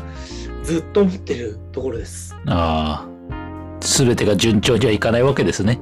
[0.62, 2.34] ずっと思ってるところです。
[2.46, 5.78] ああ、すべてが順調にはいかないわけですね。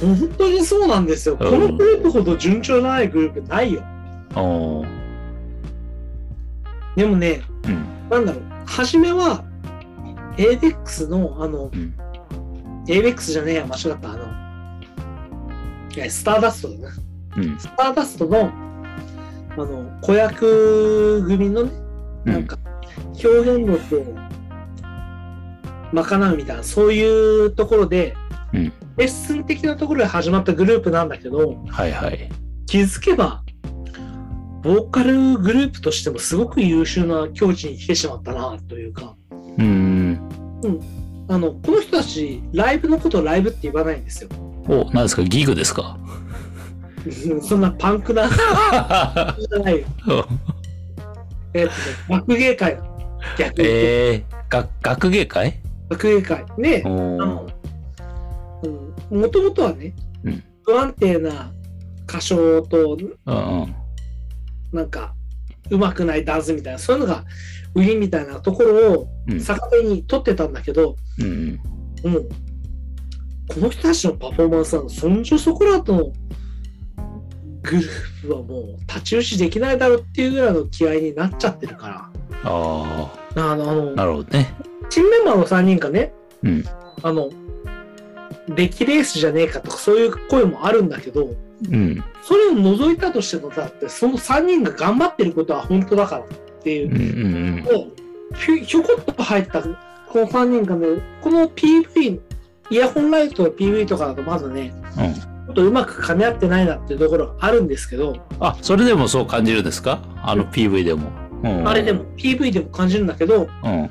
[0.00, 1.36] 本当にそうなんですよ。
[1.36, 3.82] このグループほど順調ないグループないよ。
[6.96, 8.08] でもね、うん。
[8.10, 9.44] なんだろう、初めは、
[10.36, 11.94] ABEX の、あの、うん。
[12.86, 14.26] ABEX じゃねえや、間違った、あの、
[16.08, 16.96] スターダストだな。
[17.36, 17.58] うん。
[17.58, 18.50] スターダストの、
[19.50, 21.72] あの、子役組のね、
[22.26, 22.32] うん。
[22.32, 22.58] なんか、
[23.12, 24.04] 表現力を
[25.92, 28.16] 賄うみたいな、そういうところで、
[28.54, 32.28] うんレッスン的なところで始まったグループなんだけど、はいはい。
[32.66, 33.42] 気づけば、
[34.62, 40.20] ボーカルグループとしてもすごく優秀な境地に来てしまったな、というか、うーん。
[41.28, 44.30] あの、この人たち、ライブのことをライブって言わないんですよ。
[44.68, 45.24] お、何ですか？
[45.24, 45.98] ギグですか？
[47.42, 49.86] そんなパンクな、 じゃないよ。
[51.52, 51.76] えっとね、
[52.08, 52.78] 学芸会。
[53.38, 53.68] 逆に。
[53.68, 55.60] えー、が学芸会？
[55.90, 56.44] 学芸会。
[56.58, 57.43] ね、おあーの、
[59.10, 61.52] もともとはね、うん不安定な
[62.08, 62.96] 歌唱と、
[63.26, 63.74] うんうん。
[64.72, 65.14] なんか、
[65.70, 67.24] うまくないダンスみたいな、そういうのが
[67.74, 71.60] 売りみたいなところをうん逆手に取ってたんだけど、うん
[72.04, 72.28] もう、
[73.48, 76.12] この人たちのパフォーマンスは、そんじょそこらとの
[77.62, 82.10] グループはもう太刀打ちできないだろうっていうぐらいの気合いになっちゃってるかあら。
[82.44, 84.54] あの、ああ、のなるほどね。
[84.90, 86.64] 新メンバーの3人がね、うん。
[87.02, 87.30] あの、
[88.48, 91.30] 出来レースじゃねえかとかそういう声もあるんだけど、
[91.70, 92.04] うん。
[92.22, 96.26] それを除いたとしてもだって、その3人が頑張ってることは本当だからっ
[96.62, 97.64] ていううんうん
[98.36, 99.68] ひょひょこっと入ったこ
[100.20, 100.86] の3人がね、
[101.22, 102.20] この PV、
[102.70, 105.04] イヤホンライトの PV とかだとまずね、うん。
[105.06, 105.14] うん。
[105.14, 110.00] ちょっとうまく噛み合ってないなっていうところがあるんですけど、あ、それでもそう感じるんですか？
[110.22, 111.10] あの PV でも。
[111.42, 113.90] うん、あれでも PV でも感じるんだけど、うん。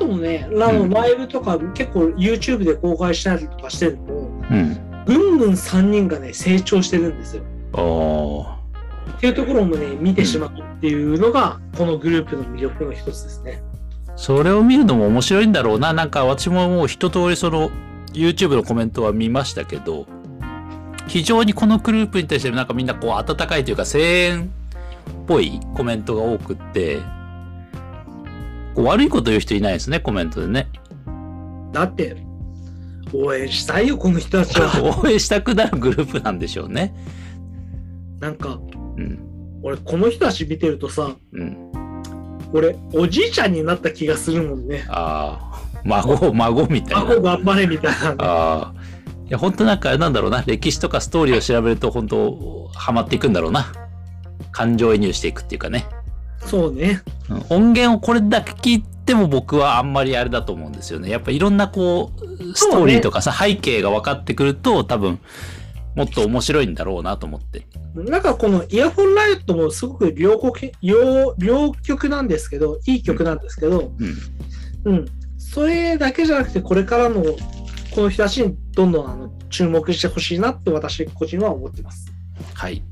[0.00, 5.04] そのね、あのうんライブとか結構 YouTube で公開したりとかしてると、うん。
[5.04, 7.42] ぐんぐん3人がね、成長してるんですよ。
[9.16, 13.62] っていうところもね、見てしまうっていうのが、このグループの魅力の一つですね。
[14.16, 15.92] それを見るのも面白いんだろうな。
[15.92, 17.70] なんか私ももう一通りその
[18.12, 20.06] YouTube のコメントは見ましたけど、
[21.06, 27.00] 非常にこのグループに対してなんかみんなこう温かいというか声援っぽいコメントが多くって、
[28.76, 30.68] 悪いこと言う人いないですね、コメントでね。
[31.72, 32.16] だって、
[33.12, 34.70] 応援したいよ、この人たちは。
[35.02, 36.94] 応援したくなるグループなんでしょうね。
[38.20, 38.58] なんか、
[38.96, 39.18] うん。
[39.62, 41.56] 俺、この人たち見てるとさ、うん。
[42.52, 44.84] 俺、おじいちゃんになった気がするもんね。
[44.88, 47.04] ああ、孫、孫みたいな。
[47.04, 48.14] 孫頑張れみたいな。
[48.18, 48.74] ああ。
[49.26, 53.72] いや、本当なんか、なんだろうな、歴史とかストーリーを調べると、本当ハマっていくんだろうな。
[54.52, 55.86] 感情移入していくっていうかね。
[56.46, 57.02] そうね。
[57.28, 61.10] うん音源をこれだけ聞いても僕はあんまりあれだと思うんですよね。
[61.10, 65.20] やっぱいろんなこう、ストーリーとかさ、背景が分かってくると、多分、
[65.94, 67.66] もっと面白いんだろうなと思って。
[67.94, 73.92] なんかこのイヤホンライトもすごく両国両両曲なんですけど、いい曲なんですけど、
[74.84, 74.92] うん。
[74.92, 75.06] うん。
[75.38, 77.22] それだけじゃなくて、これからの
[77.90, 82.12] この人たちにどんどんあの注目してほしいなって私個人は思ってます。
[82.54, 82.82] はい。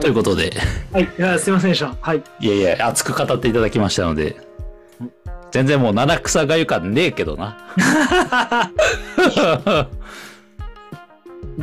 [0.00, 0.52] ということで、
[0.92, 1.04] はい。
[1.04, 1.94] いやすいませんでした。
[2.00, 2.22] はい。
[2.40, 4.36] いやいや、熱く語っていただきましたので、
[5.50, 7.58] 全然もう七草がゆ感ねえけどな。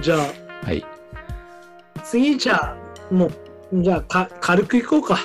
[0.02, 0.20] じゃあ、
[0.66, 0.86] はい。
[2.04, 5.18] 次じゃあ、もう、じゃあか軽くいこうか。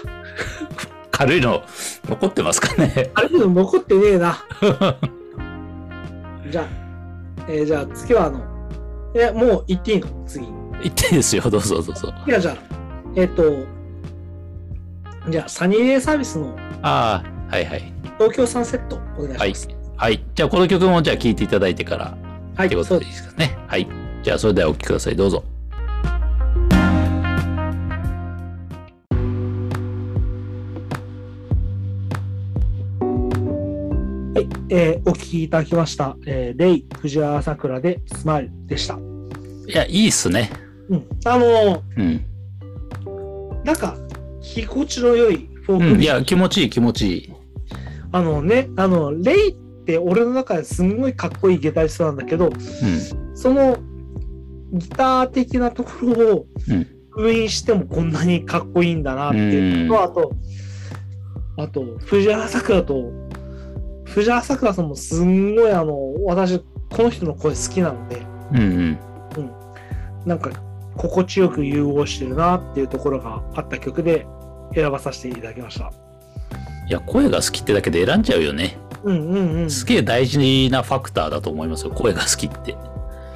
[1.11, 1.62] 軽いの
[2.09, 3.11] 残ってますかね。
[3.14, 4.38] 軽いの残ってねえな。
[6.51, 6.67] じゃあ、
[7.49, 8.40] えーじゃあ次はあの、
[9.14, 10.09] え、もう行っていいの？
[10.27, 10.47] 次。
[10.83, 12.12] 言っていいですよ、どうぞどうぞ。
[12.27, 12.57] いや、じゃあ、
[13.16, 13.64] えっ、と、
[15.31, 17.92] じゃあ、サニーデイサービスのああ、はいはい。
[18.18, 19.79] 東京サンセットお願いはいします。。
[19.96, 20.24] はい。
[20.35, 22.16] じゃあ、この曲もじゃあ聴いていただいてから、
[22.57, 23.57] はい、ってことでいいですかね。
[23.68, 23.87] はい。
[24.22, 25.16] じゃあ、それではお聴きください。
[25.16, 25.44] どうぞ。
[34.35, 38.98] はい、えーお聞きいただきました、えーレイ・藤原さくらでスマイルでした。
[39.68, 40.50] いや、いいっすね。
[40.88, 42.34] うん、あのうん。
[43.64, 43.96] ーなんか、
[44.57, 47.33] 居心地の良いフォークうん、いや、気持ちいい、気持ちいい。
[48.12, 53.37] あのね、あの、レイって俺の中ですんごいかっこいいギタリストなんだけど、うん。
[53.37, 53.77] その
[54.72, 60.33] ギター的なところをうん封印してもこんなにかっこいいんだなっていうのと、あと、
[61.57, 63.12] あと、藤原さくらと、
[64.05, 68.22] 藤原さくらさんもすんごいあの、私、この人の声好きなので、
[68.53, 68.98] うんうん。
[70.27, 70.50] なんか
[70.97, 74.27] 心地よく融合してるなっていうところがあった曲で
[74.75, 75.91] 選ばさせていただきました。
[76.89, 78.77] いや、声が好きってだけで選んじゃうよね。
[79.03, 79.71] うんうんうん。
[79.71, 81.93] すげえ大事なファクターだと思いますよ。
[81.93, 82.77] 声が好きって。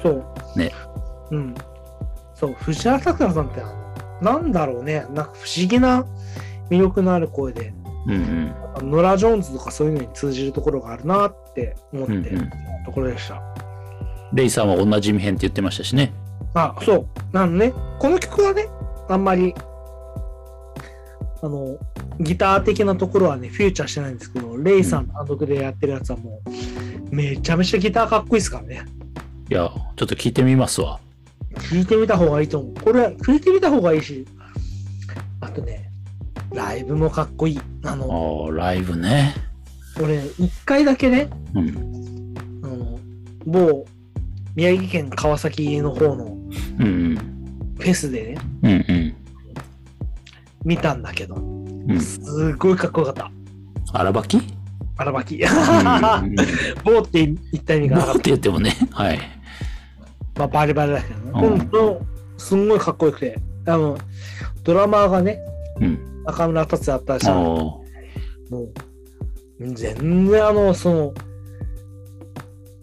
[0.01, 0.25] そう。
[0.57, 0.71] ね。
[1.31, 1.55] うん。
[2.35, 3.61] そう、藤原さくらさんって
[4.21, 6.05] なんだろうね、なんか不思議な
[6.69, 7.73] 魅力のある声で、
[8.07, 8.91] うんうん。
[8.91, 12.51] ノラ・ジョーンズとかそういうのに通じるところがあるなって思ってうんうんる
[12.85, 13.41] ところでした。
[14.33, 16.13] レイさんは同じ味変って言ってましたしね。
[16.53, 17.07] あ、そう。
[17.31, 18.67] なのね、この曲はね、
[19.07, 19.53] あんまり、
[21.41, 21.77] あの、
[22.19, 28.85] ギター的なところはね、フューチャーしてないんですけど、レイさん単独でやってるやつはもう、めちゃめちゃギターかっこいいですからね。
[29.49, 30.99] いや、ちょっと聞いてみますわ。
[31.55, 32.73] 聞いてみた方がいいと思う。
[32.75, 34.25] これ、聞いてみた方がいいし、
[35.41, 35.89] あとね、
[36.53, 37.59] ライブもかっこいい。
[37.83, 39.33] ああの、あ、ライブね。
[40.01, 42.33] 俺、一回だけね、うん。
[42.63, 42.99] あの、
[43.45, 43.85] 某、
[44.55, 46.38] 宮城県川崎の方の
[46.79, 47.15] うんうん。
[47.79, 49.15] フェスでね、うんうん。
[50.65, 51.99] 見たんだけど、うん。
[51.99, 52.19] す
[52.53, 53.31] っごいかっこよかった。
[53.93, 54.37] 荒ばき？
[54.37, 54.43] うん
[54.97, 55.41] 荒ばき。
[55.41, 55.49] うん
[56.83, 58.75] 某って言った意味がなかって言ってもね。
[58.91, 59.19] はい。
[60.33, 60.39] た。
[60.41, 61.25] まあ、バリバリだけどね。
[61.25, 62.01] うん本当、
[62.37, 63.97] すんごいかっこよくて、あの、
[64.63, 65.39] ドラマーがね、
[65.79, 66.23] うん。
[66.25, 67.85] 中村達也だったらしいも
[68.51, 68.73] う、
[69.59, 71.13] 全然あの、その、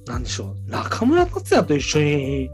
[0.06, 2.50] なんでしょう、中村達也と一緒に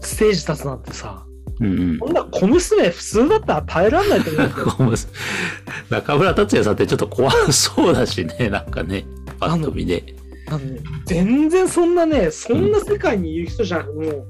[0.00, 1.24] ステージ立つなんてさ、
[1.60, 1.98] うんうん。
[1.98, 4.30] こんな小娘普通だったら耐えられないと
[4.78, 4.94] 思う
[5.90, 9.04] 中村達也さんってちょっと怖そうだしね、 なんかね、
[9.38, 9.96] パッと見で。
[9.96, 10.14] ね
[11.06, 14.26] 全然そんなね、そんな世界にいる人じゃなくもう、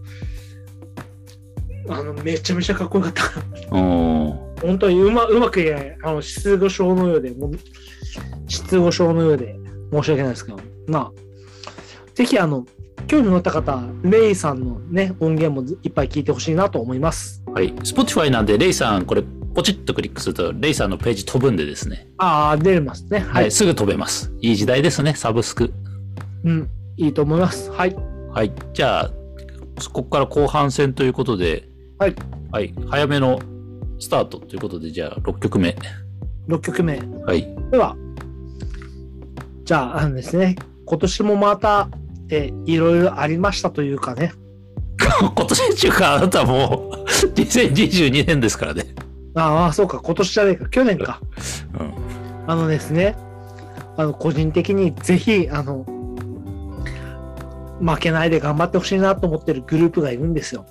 [1.88, 3.22] あの、めちゃめちゃかっこよかった。
[3.70, 5.98] 本当にうまうまく言えない。
[6.02, 7.52] あの、失語症のようで、もう
[8.48, 9.56] 失語症のようで
[9.92, 11.12] 申し訳ないですけど、まあ、
[12.14, 12.66] ぜひ、あの、
[13.06, 17.42] 興味持った方、レイさんのね、音源もいっぱい聞いてほしいなと思います。
[17.52, 17.72] はい。
[17.74, 19.22] Spotify なんで、レイさん、これ、
[19.54, 22.08] ポチッとクリックすると、レイさんのページ飛ぶんでですね。
[22.18, 23.20] ああ、出れますね。
[23.20, 23.50] は、はいい。
[23.50, 24.32] すぐ飛べます。
[24.40, 25.72] いい時代ですね、サブスク。
[26.44, 27.70] うん、いいと思います。
[27.70, 27.96] はい。
[28.32, 28.52] はい。
[28.72, 29.10] じゃあ、
[29.92, 32.14] ここから後半戦ということで、はい。
[32.52, 32.74] はい。
[32.88, 33.40] 早めの
[33.98, 35.76] スタートということで、じゃあ、6曲目。
[36.48, 37.00] 6曲目。
[37.26, 37.48] はい。
[37.70, 37.96] では、
[39.64, 41.88] じゃあ、あのですね、今年もまた、
[42.30, 44.32] えいろいろありましたというかね、
[45.20, 47.04] 今年中か、あなたもう、
[47.34, 48.84] 2022年ですからね。
[49.34, 51.20] ああ、そうか、今年じゃねえか、去年か。
[51.78, 51.92] うん。
[52.46, 53.16] あのですね、
[53.96, 55.84] あの、個人的にぜひ、あの、
[57.80, 60.66] 負けないで頑張ってほしいなと思ってるグループがいるんですよ。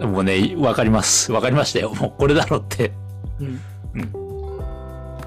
[0.00, 1.30] もうね、わかります。
[1.32, 1.94] わかりましたよ。
[1.94, 2.92] もうこれだろうって。
[3.40, 3.60] うん。
[3.94, 4.22] うん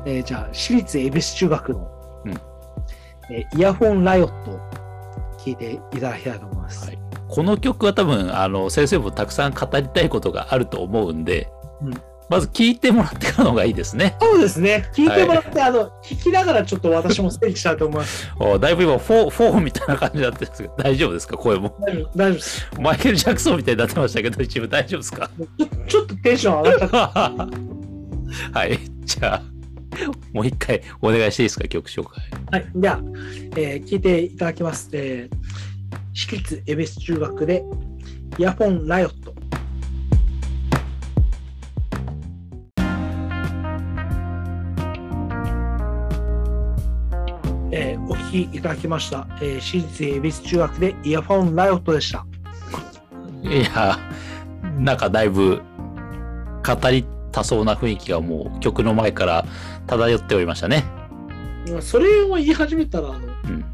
[0.08, 1.88] えーじゃあ、私立恵比寿中学の、
[2.26, 2.32] うん
[3.32, 4.60] えーイヤホンライオット
[5.52, 6.86] を聞いていただきたいと思います。
[6.88, 11.50] はいこの曲は多分、あの、先生もたくさん語りたいことがあると思うんで、
[11.82, 11.93] うん
[12.28, 14.16] まず聞いてもらってからの方がいいですね。
[14.20, 14.89] そうですね。
[14.96, 18.28] 聞いてもらって、あの、聞きながらちょっと私も整理したいと思います。
[18.39, 21.38] おだいぶ今フォー、フォーみたいな感じになってるんですけど、大丈夫ですか？
[21.38, 21.76] 声も。
[21.82, 22.68] 大丈夫大丈夫です。
[22.80, 25.30] マイケル・ジャクソンみたいになってましたけど、一部大丈夫ですか？
[25.60, 27.00] ちょちょっとテンション上がっちゃった。
[28.60, 28.80] はい。
[29.06, 29.41] じゃあ、
[30.34, 32.24] もう一回お願いしていいですか曲紹介。
[32.52, 32.72] はい。
[32.76, 33.00] では、
[33.56, 34.89] えー聞いていただきます。
[34.93, 35.38] えー、
[36.14, 37.64] 私立恵比寿中学で、
[38.38, 39.36] イヤフォンライオット。
[47.72, 49.28] えーお聞きいただきました。
[49.41, 52.26] えー、私立恵比寿中学でイヤフォンライオットでした。
[53.43, 54.00] いや、
[54.78, 55.62] なんかだいぶ
[56.66, 59.46] 語りたそうな雰囲気がもう曲の前から
[59.88, 60.86] 漂っておりましたね。
[61.70, 63.66] まあそれを言い始めたら、あの、うん。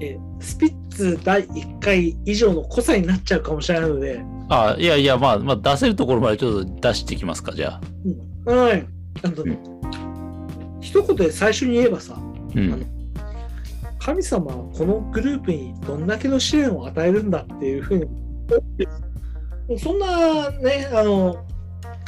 [0.00, 7.80] えースピッツ第1回以上の濃さになっちゃうかもしれないので、あいやいや、まあ、まあ、出せるところまでちょっと出していきますか、じゃあ。
[8.44, 8.86] うん、はい。
[9.22, 9.44] あの、
[10.80, 12.16] 一言で最初に言えばさ、
[12.54, 12.86] うん。
[14.00, 17.98] 神様はこのグループにどんだけの試練を与えるんだっていうふう
[19.68, 21.44] にそんなね、あの、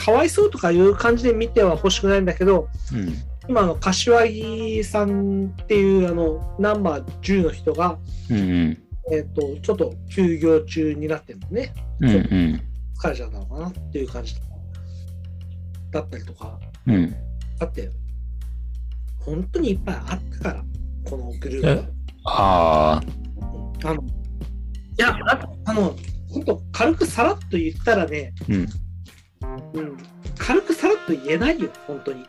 [0.04, 3.14] かわいそうとかいう感じで見ては欲しくないんだけど、うん。
[3.48, 7.98] 今あの柏木さんっていうあのナンバー10の人が、
[8.28, 8.78] うんうん。
[9.12, 12.62] えっとちょっと休業中になってるのねうんうん。
[13.00, 14.34] 疲れちゃったのかなっていう感じ
[15.92, 17.14] だったりとかうん。
[17.60, 17.88] だって
[19.20, 20.64] 本当にいっぱいあったから
[21.08, 21.92] このグループ
[22.24, 23.02] はあ
[23.84, 24.06] あ、あのい
[24.96, 25.94] やああの
[26.28, 28.68] 本当軽くさらっと言ったらね、うん。
[29.74, 29.96] うん、
[30.38, 32.26] 軽くさらっと言えないよ本当に。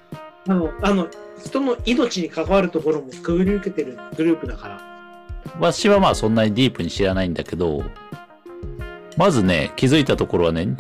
[0.47, 1.07] あのあの
[1.43, 4.81] 人の命に関わるところもくぐり抜けてるグループだから。
[5.59, 7.83] 私はまあそんなにディープに知らないんだけど、
[9.17, 10.75] まずね、気づいたところはね、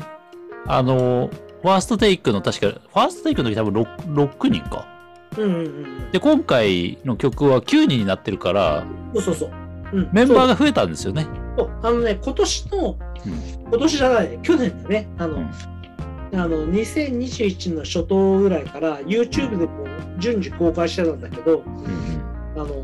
[0.67, 1.29] あの、
[1.61, 4.87] ファーストテイクの確か、ファーストテイクの時多分 6, 6人か。
[5.37, 9.55] うんうんうんで、今回の曲は9人になってるから、うんそうそうそ
[9.93, 11.27] う、うん、メンバーがが増えたんですよね。
[11.81, 13.63] あのね今年の、うん。
[13.69, 15.07] 今年じゃない去年だね。
[15.17, 15.51] あの、うん
[16.33, 19.69] あの2021の初頭ぐらいから YouTube でも
[20.17, 22.21] 順次公開してたんだけどうん
[22.55, 22.83] あの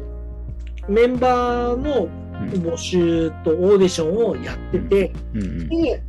[0.88, 2.20] メンバーのうん。
[2.39, 6.02] 募集とオーディションをやってて、で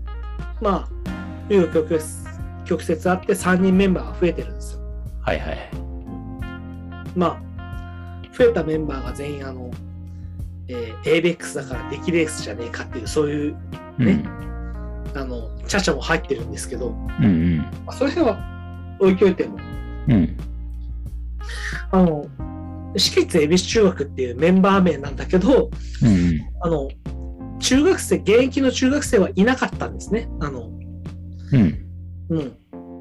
[0.61, 0.89] まあ
[1.49, 2.03] 紆余曲折
[2.65, 4.81] 曲折あって3人メンバーが増えてるんですよ。
[5.23, 5.71] はいはい。
[7.17, 9.71] まあ増えたメンバーが全員あの、
[10.69, 13.57] えー、ABEX だからデキレースじゃねえかっていうそういう
[13.99, 14.07] うん。
[14.07, 14.23] ね
[15.15, 17.57] あのチャチャも入ってるんですけど、うんうん。
[17.59, 18.39] まあ、それは
[18.99, 19.59] 置いといても。
[20.09, 20.37] うん。
[21.91, 22.27] あの
[22.95, 25.71] 私立恵比寿中学っていうメンバー名なんだけど
[26.03, 26.41] うん。
[26.61, 26.89] あの
[27.59, 30.29] 中学生現役の中学生はいなかったんですね。
[30.41, 30.71] あの
[31.53, 31.87] うん。
[32.31, 32.57] うん、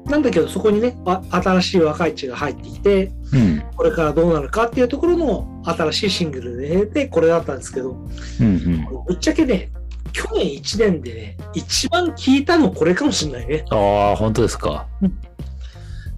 [0.06, 3.62] なんだけどそこにねあ新しい若い血が入ってきてうん。
[3.76, 7.92] これからどうなるかっていうところの新しいシングルででこれだったんですけど
[8.40, 9.04] うんうん。
[9.06, 9.70] ぶっちゃけね
[10.12, 13.64] 去年1年でね一番聞いたのこれかもしれないね。
[13.70, 14.86] ああ、本当ですか。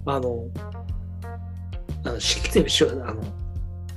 [0.05, 0.45] あの、
[2.03, 3.23] あの、私立恵比寿中学あの、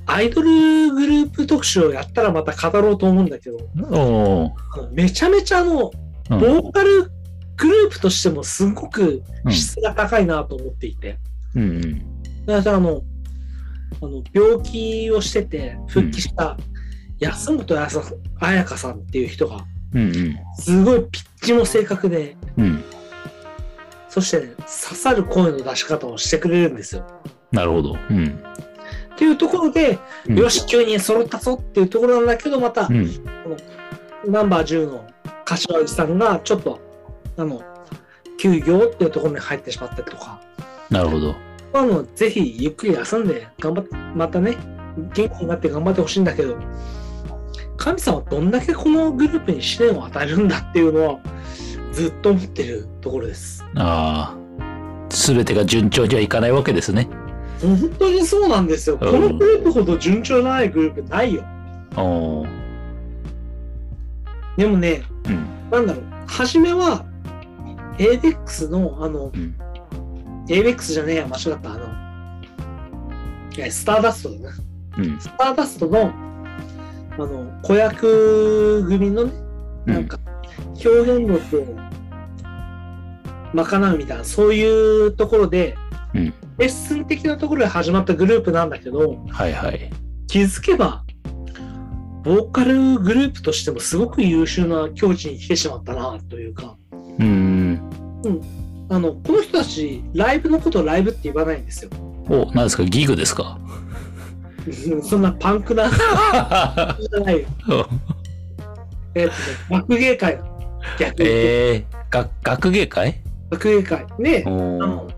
[0.06, 3.58] アイドルグループ特集をやったらまた語ろうと思うんだけど、
[4.92, 5.90] めちゃめちゃあの、
[6.30, 6.40] うん。
[6.40, 7.10] ボーカル
[7.56, 9.52] グループとしてもすごくうん。
[9.52, 11.18] 質が高いなと思っていて、
[11.54, 12.22] うんうん。
[12.46, 13.02] だからあの、
[14.00, 16.56] あの病気をしてて復帰した
[17.18, 19.64] 安本彩香さんっていう人が、
[19.94, 20.36] うんうん。
[20.58, 22.84] すごいピッチも正確で、うん。
[24.08, 27.06] そして、ね、刺さる声の出し方をしてくれるんですよ。
[27.52, 27.96] なるほど。
[28.10, 28.26] うん。
[28.26, 30.38] っていうところで、うん。
[30.38, 33.10] よし、9人揃ったぞっていうところなんだけど、またう、ん。
[34.26, 35.06] ナンバー10の
[35.44, 36.80] 柏木さんがちょっと、
[37.36, 37.62] あの、
[38.38, 40.40] 休業っていうところに入ってしまったりとか、
[40.90, 41.34] なるほど。
[41.72, 44.56] あの、ぜひゆっくり休んで、頑張って、またね、
[45.14, 46.56] 元気になって頑張ってほしいんだけど、
[47.76, 51.20] 神様はどんだけこのグループに試練を与えるんだっていうのは、
[51.92, 53.64] ずっと思ってるところです。
[53.76, 57.08] ああ、すべてが順調にはいかないわけですね。
[57.60, 58.98] 本当にそうなんですよ。
[58.98, 61.42] このグループほど順調ないグループないよ。
[64.56, 67.04] でもね、うんなんだろう、初めは、
[67.98, 69.54] ABEX の、あの、うん
[70.48, 71.86] ABEX じゃねえや、間違った、あの、
[73.70, 74.56] スターダストだな。
[74.98, 76.12] うんスターダストの、
[77.18, 79.32] あの、子役組のね、
[79.86, 80.18] なんか、
[80.72, 81.66] 表現力を
[83.54, 85.76] 賄うみたいな、そういうところで、
[86.14, 86.34] うん。
[86.58, 89.90] レッスン的なところで始まったグループなんだけど、はいはい。
[90.26, 91.04] 気づけば、
[92.24, 97.80] ボーカルグループとしてもすごく優秀な境地に来てしまったなというか、うーん。
[98.88, 101.90] あの、この人たち、ライブのことをライブって言わないんですよ。
[102.28, 102.84] お、何ですか？
[102.84, 103.60] ギグですか？
[103.80, 103.85] うん
[105.02, 107.48] そんなパンクな、 じゃないよ。
[109.14, 109.36] えっとね、
[109.70, 110.40] 学芸会。
[110.98, 111.28] 逆に。
[111.28, 113.22] えー、が学芸会？
[113.50, 114.06] 学芸会。
[114.18, 115.08] ね、おあーの、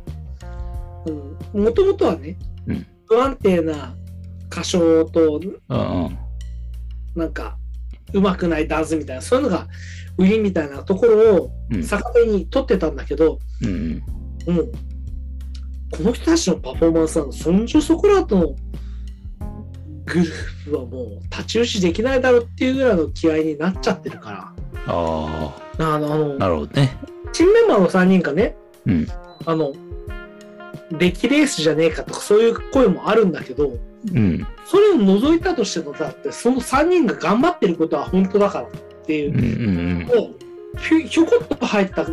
[1.55, 2.37] うん、もともとはね、
[2.67, 3.95] うん不安定な
[4.53, 6.19] 歌唱と、うんうん。
[7.17, 7.57] なんか、
[8.13, 9.67] うまくないダンスみたいな、そういうのが
[10.19, 14.03] 売りみたいなところをうん逆手に取ってたんだけど、うん
[14.47, 14.55] うん。
[14.57, 14.73] もう、
[15.91, 18.55] この人たちのパフォーマンスは、そんじょそこらとの
[20.09, 24.55] グループはもう太刀打ちできないだろうっていうぐらいの気合いになっちゃってるか
[24.87, 26.97] あら、あの、ああ、のなるほどね。
[27.33, 28.57] 新メンバーの3人がね、
[28.87, 29.09] うん。
[29.47, 29.73] あの、
[30.91, 33.79] 出来レースじゃねえかとかそういう声もあるんだけど、
[34.13, 34.47] うん。
[34.67, 38.71] それを除いたとしてもだって、その3人が頑張ってることは本当だからっ
[39.07, 40.35] ていううんうんもう
[40.79, 42.13] ひょひょこっと入ったこ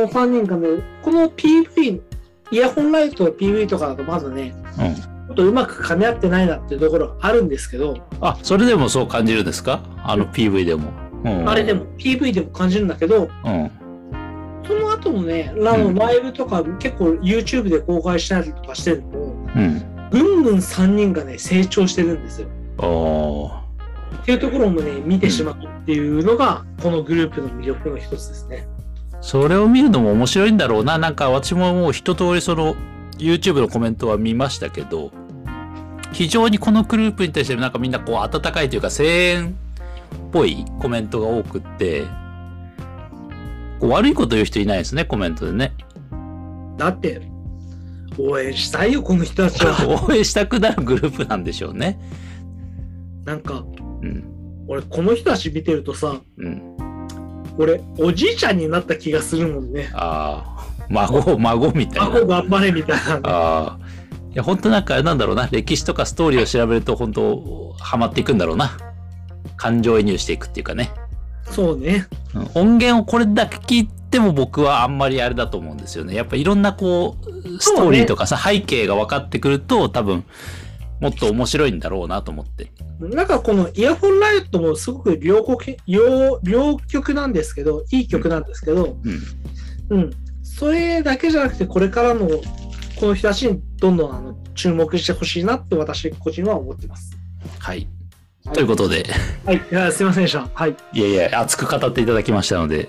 [0.00, 0.68] の3人がね、
[1.02, 2.00] この PV、
[2.50, 5.15] イヤホンライトの PV とかだとまずね、うん。
[5.36, 9.80] とうまく噛み合ってないなっていうところがあるんですけど、あ、それでもそう感じるんですか？
[10.02, 10.90] あの PV でも。
[11.24, 13.70] うん、あれでも PV でも感じるんだけど、うん。
[14.66, 20.10] その後のね、ラうんライブとか結構 YouTube で公開したりとかしてるのも、うん。
[20.10, 22.48] ぐんぐん3人がね、成長してるんですよ。
[24.22, 28.66] っていうところもね、見てしまうっていうのが、このグループの魅力の一つですね。
[29.20, 30.98] それを見るのも面白いんだろうな。
[30.98, 32.76] なんか私ももう一通りその
[33.18, 35.10] YouTube のコメントは見ましたけど、
[36.16, 42.04] 非常にこのグループに対してなんかみんなこう温かいというか声援っぽいコメントが多くって、
[43.80, 45.74] こう悪いこと言う人いないですね、コメントでね。
[46.78, 47.20] だって、
[48.16, 49.76] 応援したいよ、この人たちは。
[50.08, 52.00] 応援したくなるグループなんでしょうね。
[53.26, 53.62] なんか、
[54.02, 54.24] うん。
[54.68, 56.62] 俺、この人たち見てるとさ、うん。
[57.58, 59.90] 俺、おじいちゃんになった気がするもんね。
[59.92, 62.08] ああ、孫、孫みたいな。
[62.08, 63.16] 孫頑張れみたいな。
[63.16, 63.85] ああ。
[64.36, 65.48] いや、本当なんか、なんだろうな。
[65.50, 68.76] 歴史とかストーリーを調べると、本当ハマっていくんだろうな。
[69.56, 70.90] 感情移入していくっていうかね。
[71.50, 72.06] そうね。
[72.34, 76.14] うん音源をこれだけ聞いても僕はあんまりあれだと思うんですよね。
[76.14, 80.22] やっぱいろんなこう、ストーリーとかさ、背景が分かってくると、多分、
[81.00, 82.70] もっと面白いんだろうなと思って。
[83.00, 88.98] なんかこのイヤホンライトもすごく両国両両曲なんですけど、いい曲なんですけど、
[89.90, 89.98] うん。
[89.98, 90.10] うん。
[90.42, 92.28] それだけじゃなくて、これからの
[92.98, 97.16] この人たちにどんどんあの注目してほしいなって私個人は思ってます。
[97.58, 97.88] はい。
[98.52, 99.04] ということで、
[99.44, 99.56] はい。
[99.56, 100.48] いやすいませんでした。
[100.54, 100.76] はい。
[100.92, 102.88] いやいや、熱く語っていただきましたので、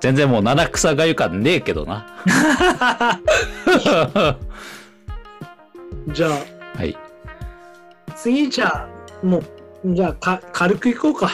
[0.00, 2.06] 全然もう七草がゆかねえけどな。
[6.12, 6.30] じゃあ、
[6.76, 6.98] はい。
[8.16, 8.88] 次じゃあ、
[9.24, 9.38] も
[9.84, 11.30] う、じゃあか軽くいこうか。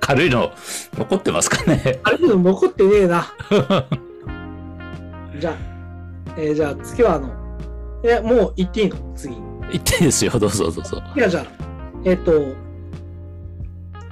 [0.00, 0.52] 軽いの
[0.98, 3.32] 残ってますかね軽いの残ってねえな。
[5.40, 5.73] じゃあ、
[6.36, 7.30] えーじゃあ次はあの、
[8.04, 8.96] え、もう行っていいの？
[9.16, 9.34] 次。
[9.70, 10.32] 言っていいですよ。
[10.38, 11.02] どうぞどうぞ。
[11.16, 11.44] いや、じゃあ、
[12.04, 12.32] えっ、と、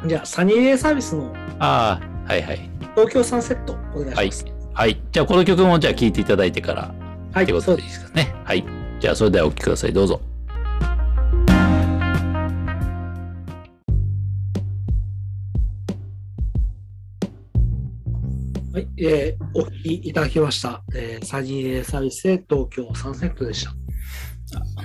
[0.06, 2.70] じゃあ、サニーデイサービスのああ、はいはい。
[2.94, 4.54] 東京サンセットお願いします。
[4.74, 5.00] はい。
[5.12, 6.94] じゃあこの曲もじゃあ聴いていただいてから
[7.32, 8.34] はい、ってことでいいですかね。
[8.44, 8.64] はい。
[9.00, 9.92] じゃあそれではお聴きください。
[9.92, 10.20] どうぞ。
[18.72, 20.82] はい、えーお聞きいただきました。
[20.94, 23.74] えーサニーデイサービスで東京サンセットでした。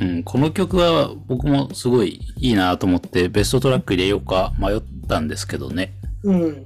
[0.01, 5.93] うん、この曲は僕もすごいいいなと思ってベストトラック入れようか迷ったんですけどね。
[6.23, 6.65] うん。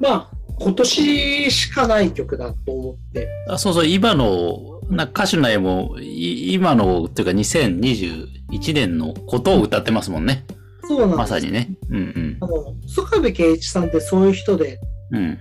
[0.00, 3.28] まあ、今年しかない曲だと思って。
[3.48, 10.44] あそうそう、今の、な歌手の絵も、い今の、っていうか2021年のことを歌ってますもんね。
[10.82, 11.18] そうなんです。
[11.18, 11.68] まさにね。
[11.90, 14.80] うんあの、曽我部圭一さんってそういう人で、
[15.12, 15.38] うん。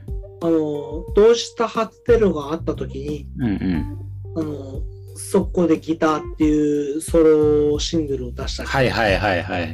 [0.47, 0.55] うん。
[0.55, 4.39] あの、同時多発テロがあった時に、うんうん。
[4.39, 4.81] あの、
[5.15, 9.73] 速攻でギターっていうソロシングルを出したり、はいはいはいはい。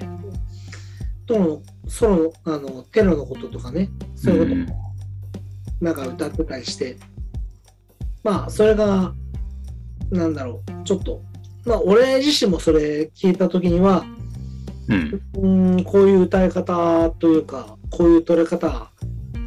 [1.26, 4.52] との、ソロの、あの、テロのこととかね、そういうこと。
[4.54, 4.94] うんも、
[5.82, 6.98] なんか歌ってたりして、
[8.24, 9.14] まあ、それが、
[10.12, 11.24] なんだろう、ちょっと、
[11.66, 14.04] まあ、俺自身もそれ聞いた時には、
[15.36, 18.92] うん、こういう歌い方というか、こういう取れ方、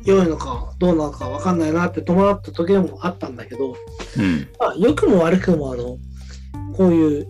[0.04, 3.76] 良いのかどうなのか分かんないなって戸惑った時もあったんだけど、
[4.18, 4.48] うん。
[4.58, 5.98] まあ、良くも悪くもあの、
[6.76, 7.26] こういう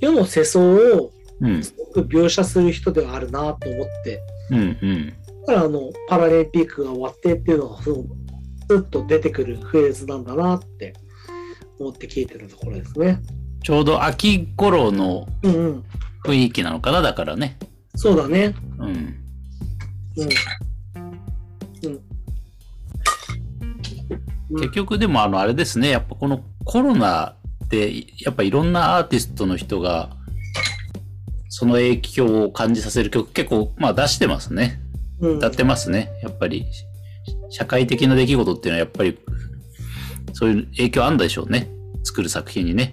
[0.00, 1.62] 世の世相をうん。
[1.62, 4.20] すごく描写する人ではあるなと思って、
[4.50, 4.58] うん。
[4.58, 5.12] うん。
[5.46, 7.90] だからあの、パラリンピックが終わってっていうのがす
[8.76, 10.94] っと出てくるフレーズなんだなって
[11.78, 13.20] 思って聞いてるところですね。
[13.62, 15.26] ちょうど秋頃の。
[16.24, 17.56] 雰囲気なのかな、だからね。
[17.94, 18.54] そうだね。
[18.78, 18.88] うん。
[18.88, 18.90] う
[20.24, 20.28] ん。
[24.50, 27.36] 結局でもあのあれですね、やっぱこのコロナ
[27.68, 30.10] で、やっぱいろんなアーティストの人が、
[31.48, 34.80] その影響を感じさせる曲結構まあ出してますね。
[35.20, 36.10] うん歌ってますね。
[36.22, 36.64] やっぱり、
[37.50, 39.18] 社会的な出来事っていうのはやっぱり、
[40.32, 41.68] そういう影響あんだでしょうね。
[42.04, 42.92] 作る作品にね。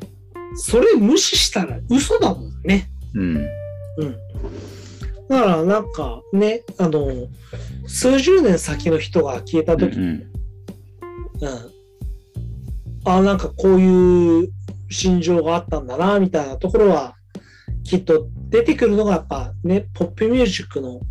[0.56, 2.90] それ無視したら嘘だもんね。
[3.14, 3.38] うん。
[3.38, 4.16] うん。
[5.30, 7.28] だからなんかね、あの、
[7.88, 10.24] 数十年先の人が消えたうん時、うん。
[11.42, 11.76] うん。
[13.06, 14.50] あなんかこういう
[14.90, 17.16] 心情があったんだな、みたいなところは、
[17.84, 21.02] きっと出てくるのがやっぱね、ポップミュージックの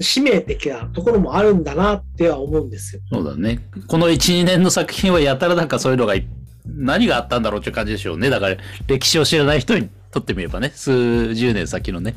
[0.00, 3.02] 使命的なところもあるんだなっては思うんですよ。
[3.10, 3.66] そうだね。
[3.88, 6.26] この1、2年の作品はやたらなんかそういうのがい、
[6.66, 8.28] 何があったんだろうっていう感じでしょうね。
[8.30, 8.56] だから
[8.86, 12.14] 歴史を知らない人にとってみればね、数十年先のね。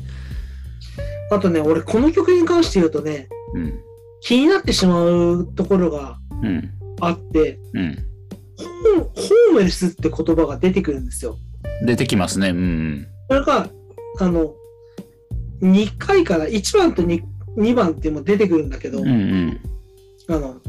[1.30, 3.80] あとね、俺この曲に関して言うとね、うん。
[4.20, 6.77] 気になってしまうところがうん。
[7.00, 7.96] あって、うん。
[8.58, 11.38] ホームレスって言葉が出てくるんですよ。
[11.84, 12.50] 出てきますね。
[12.50, 13.06] うん。
[13.28, 13.68] それが、
[14.20, 14.54] あの、
[15.62, 17.22] 2回から1番と 2,
[17.56, 19.60] 2番っても出てくるんだけど、うんうん。
[20.28, 20.60] あの、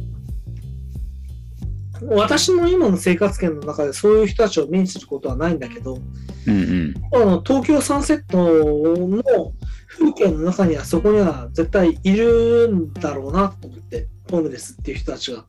[2.02, 6.00] 私の今の生活圏の中でそういう人たちを目にすることはないんだけど、
[6.48, 6.94] うんうん。
[7.14, 9.54] あの東京サンセットの
[9.88, 15.46] 風景の中にはそこには絶対いるんだろうなと思って、ホームレスっていう人たちが。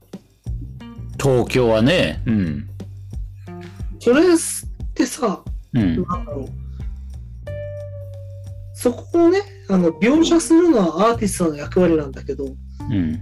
[1.20, 2.68] 東京はね、うん。
[3.98, 4.24] それっ
[4.94, 5.42] てさ、
[5.74, 6.02] うん。
[6.02, 6.48] なんだろう。
[8.74, 13.20] そこをね、あの描写するのはアーティストの役割なんだけど、うん。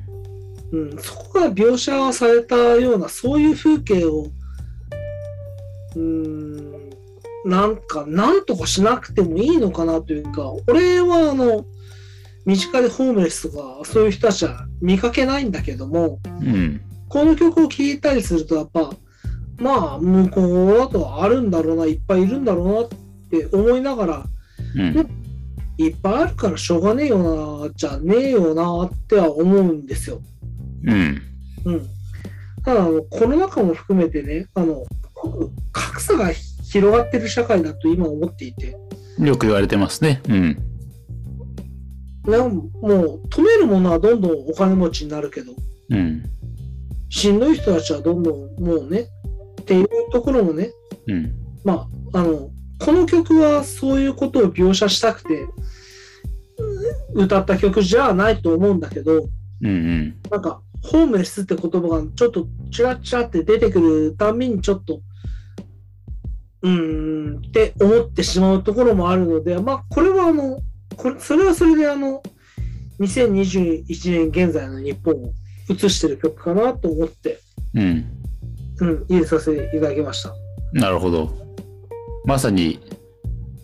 [0.71, 4.27] うん、そこが描写されたようなそういう風景を
[5.97, 6.91] うーん
[7.45, 11.65] なんかなんとかしなくてもいいのかなというか俺はあの
[12.45, 16.81] 身近でホームレスとかそういう人たちは見かけないんだけどもうん。
[17.09, 18.91] この曲を聴いたりするとやっぱ
[19.59, 22.89] まあ向こうだとあるんだろうないっぱいいるんだろうなっ
[23.31, 24.25] て思いながら
[24.75, 25.19] うん。
[25.79, 30.21] いっぱいあるからしょうがねえよなじゃねえよなっては思うんですよ。
[30.85, 31.23] うん。
[31.65, 31.87] うん。
[32.65, 34.85] ただあの、コロナ禍も含めてね、あの、
[35.73, 38.77] 格差が広がってる社会だと今思っていて、
[39.21, 40.21] よく言われてますね。
[40.29, 40.65] うん
[42.29, 45.53] もう止めるものはどんどんお金持ちになるけど、
[45.89, 46.23] うん。
[47.09, 49.07] しんどい人たちはどんどんもうね、
[49.61, 50.71] っていうところもね、
[51.07, 51.35] うん。
[51.65, 55.43] まあ、あの、この曲はそういうことを描写したくて、
[57.15, 59.29] う歌った曲じゃないと思うんだけど、
[59.63, 60.17] うんうん。
[60.31, 65.01] なんか、ホームレスって言葉がちょっとチラチラって出てくるたびにちょっと、
[66.63, 70.61] うーんって思ってしまうところもあるので、まあ、これはあの、
[70.97, 72.23] これそれはそれであの、
[73.01, 75.33] 2021年現在の日本を
[75.71, 77.41] 映してる曲かなと思って、
[77.75, 78.05] うん。
[78.81, 80.33] うん、入れさせていただきました。
[80.73, 81.33] なるほど。
[82.25, 82.81] まさに、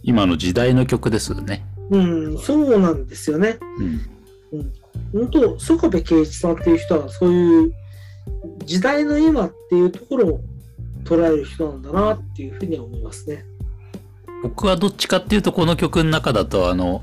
[0.03, 1.65] 今の時代の曲ですよね。
[1.91, 3.59] うん、そうなんですよね。
[4.53, 4.73] うん。
[5.13, 7.73] 本当、曽我部圭一さんっていう人は、そういう
[8.65, 10.41] 時代の今っていうところを
[11.05, 13.45] 捉える人なんだなっていうふうには思いますね。
[14.43, 17.03] 僕はどっちかっていうと、この曲の中だと、あの、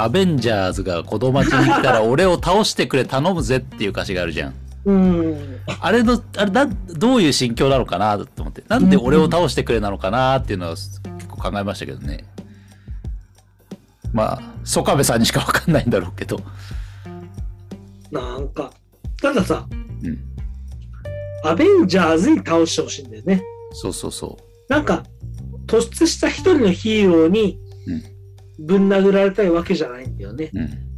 [0.00, 4.54] アベンジャーズが子供町に来たら俺を倒してくれ頼むぜっていう歌詞があるじゃん。
[4.84, 5.60] うん。
[5.80, 8.62] あれの、あれだ、どういう心境なのかなと思って。
[8.68, 12.24] なんで俺を倒してくれなのかなっていうのは結構考えましたけどね。
[14.12, 16.40] まあ、曽我部さんにしかわかんないんだろうけど。
[18.12, 18.70] なんか、
[19.20, 19.66] たださ、
[20.04, 20.18] うん。
[21.42, 23.42] アベンジャーズに倒してほしいんだよね。
[23.72, 24.38] そうそうそ
[24.68, 25.02] なんか、
[25.66, 27.58] 突出した一人のヒーローに
[28.58, 30.50] ぶん殴られたいわけじゃないんだよね。
[30.52, 30.58] う。
[30.58, 30.88] うん。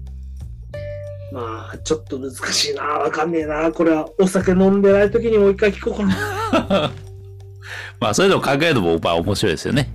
[1.33, 2.83] まあ、ちょっと難しいな。
[2.83, 3.71] わかんねえな。
[3.71, 6.91] これはお酒飲んでない時にもう一回聞こうかな。
[8.01, 9.93] まあ、そういうのを考えるのも、まあ面白いですよね。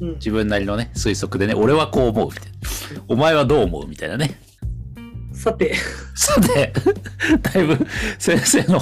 [0.00, 0.14] うん。
[0.14, 2.52] 自分なりのね、推測でね、俺はこう思うみたい
[2.94, 3.02] な。
[3.08, 4.38] お前はどう思うみたいなね。
[5.32, 5.74] さて、
[6.14, 6.72] さて、
[7.42, 7.78] だいぶ
[8.18, 8.80] 先生の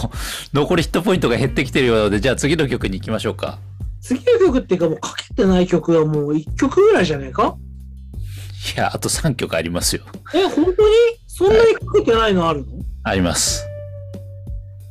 [0.52, 3.58] 残りヒットポイントが減ってきてるようなので、じゃあ次の曲に行きましょうか。
[4.00, 7.56] 次の曲っていうかもうかけてない曲はもう一曲ぐらいじゃねえか
[8.76, 10.02] いや、あと3曲ありますよ。
[10.34, 10.74] え、本当に？
[11.26, 12.66] そんなにかけてないのあるの？
[13.04, 13.66] あります。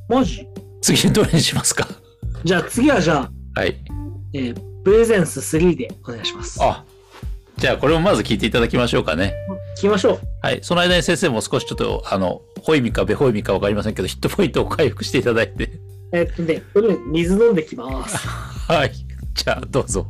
[0.10, 0.48] マジ？
[0.82, 1.88] 次どれにしますか？
[2.44, 3.78] じゃあ次はじゃあ、はい。
[4.34, 6.62] えープレゼンス3でお願いします。
[6.62, 6.84] あ、
[7.58, 9.34] じゃあこれもまず聞いていただきましょうかね。
[9.78, 10.20] 聞きましょう。
[10.42, 10.60] はい。
[10.62, 15.72] その間に先生も少しちょっと、あの、ホイミかベホイミかわかりませんけど、ヒットポイントを回復していただいて。
[16.12, 16.62] えーっとね、
[17.14, 18.18] 水飲んできます。
[18.68, 18.92] はい。
[19.34, 20.06] じゃあどうぞ。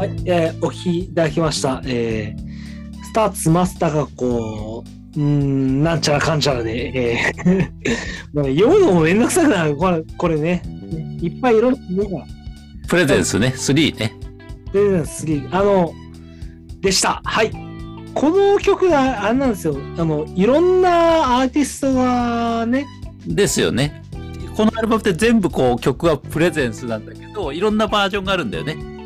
[0.00, 1.82] はい、えーお聞きいただきました。
[1.84, 4.82] えースターつまったがこ
[5.14, 7.70] う、うーん、なんちゃらかんちゃらで、えー
[8.32, 9.76] も読むのもめんどくさくなる。
[9.76, 10.62] これ、これね。
[11.20, 12.24] いっぱいいろんなのが
[12.88, 14.14] プレゼンスね、3ね。
[14.72, 15.20] 出てるんです。
[15.20, 15.92] 次あの、
[16.80, 17.20] でした。
[17.22, 17.50] はい。
[18.14, 19.76] この曲が、あれなんですよ。
[19.98, 22.86] あの、いろんなアーティストがね、
[23.26, 24.02] ですよね。
[24.56, 28.99] このアルバムって全部こう曲はプレゼンスなんだけど、いろんなバージョンがあるんだよね。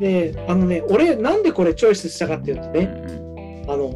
[0.00, 3.94] で、あのね、俺、なんでこれチョイスしたかっていうとうんね、あの、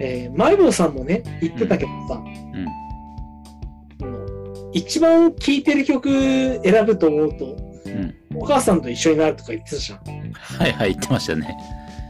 [0.00, 2.22] えー、マイボーさんもね、言ってたけどさ、
[4.72, 7.56] 一番聴いてる曲選ぶと思うと、
[7.86, 8.14] うん。
[8.34, 10.32] お母さんと一緒になるとか言ってたじゃん。
[10.34, 11.56] はいはい、言ってましたね。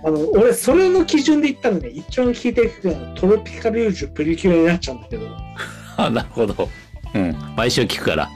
[0.04, 5.26] あの、俺、それの基準で言ったらね、一番聴いてる曲がトロピカルユージュプリキュアになっちゃうんだけど、
[5.96, 6.68] あ、なるほど。
[7.14, 7.36] うん。
[7.56, 8.28] 毎週聞くから。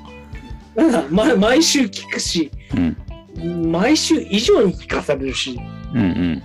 [1.11, 2.97] 毎週聴くし、うん。
[3.37, 5.59] 毎週以上に聴かされるし、
[5.95, 6.43] うんうん。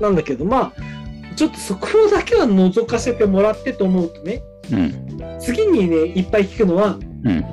[0.00, 5.38] なんだけど、まあ、ちょっとそこだけは覗かせてもらってと思うとね、うん。
[5.40, 7.44] 次にね、いっぱい聴くのは、うん。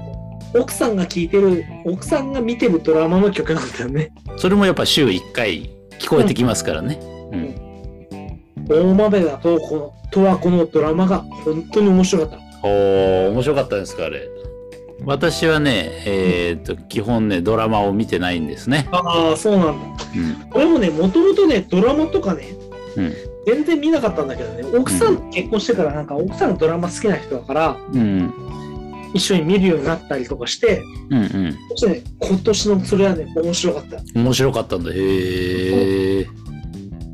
[0.55, 4.11] 奥さんが聴いてる、奥さんが見てるドラマの曲なんだよね。
[4.37, 5.69] それもやっぱ週1回
[5.99, 6.99] 聞こえてきますからね。
[7.31, 7.69] うん。
[8.67, 12.67] 大豆だと、この、とはこのドラマが本当に面白かった。
[12.67, 14.27] おー、面白かったですか、あれ。
[15.05, 18.87] 私はね、えーっと、基本ね、ドラマを見てないんですね。
[18.91, 20.05] ああ、そうなんだ。
[20.15, 20.49] うん。
[20.53, 22.49] 俺もね、もともとね、ドラマとかね、
[22.95, 23.13] うん。
[23.45, 28.33] 全然見なかったんだけどね、奥さんと結婚してから、なんか奥さんがドラマ好きな人だから、うん。
[29.13, 31.57] 一緒に見るようになったりとかして、うんうん。
[31.69, 33.97] そしてね、今年のそれはね、面白かった。
[34.13, 34.91] 面白かったんだ。
[34.91, 36.27] へえ。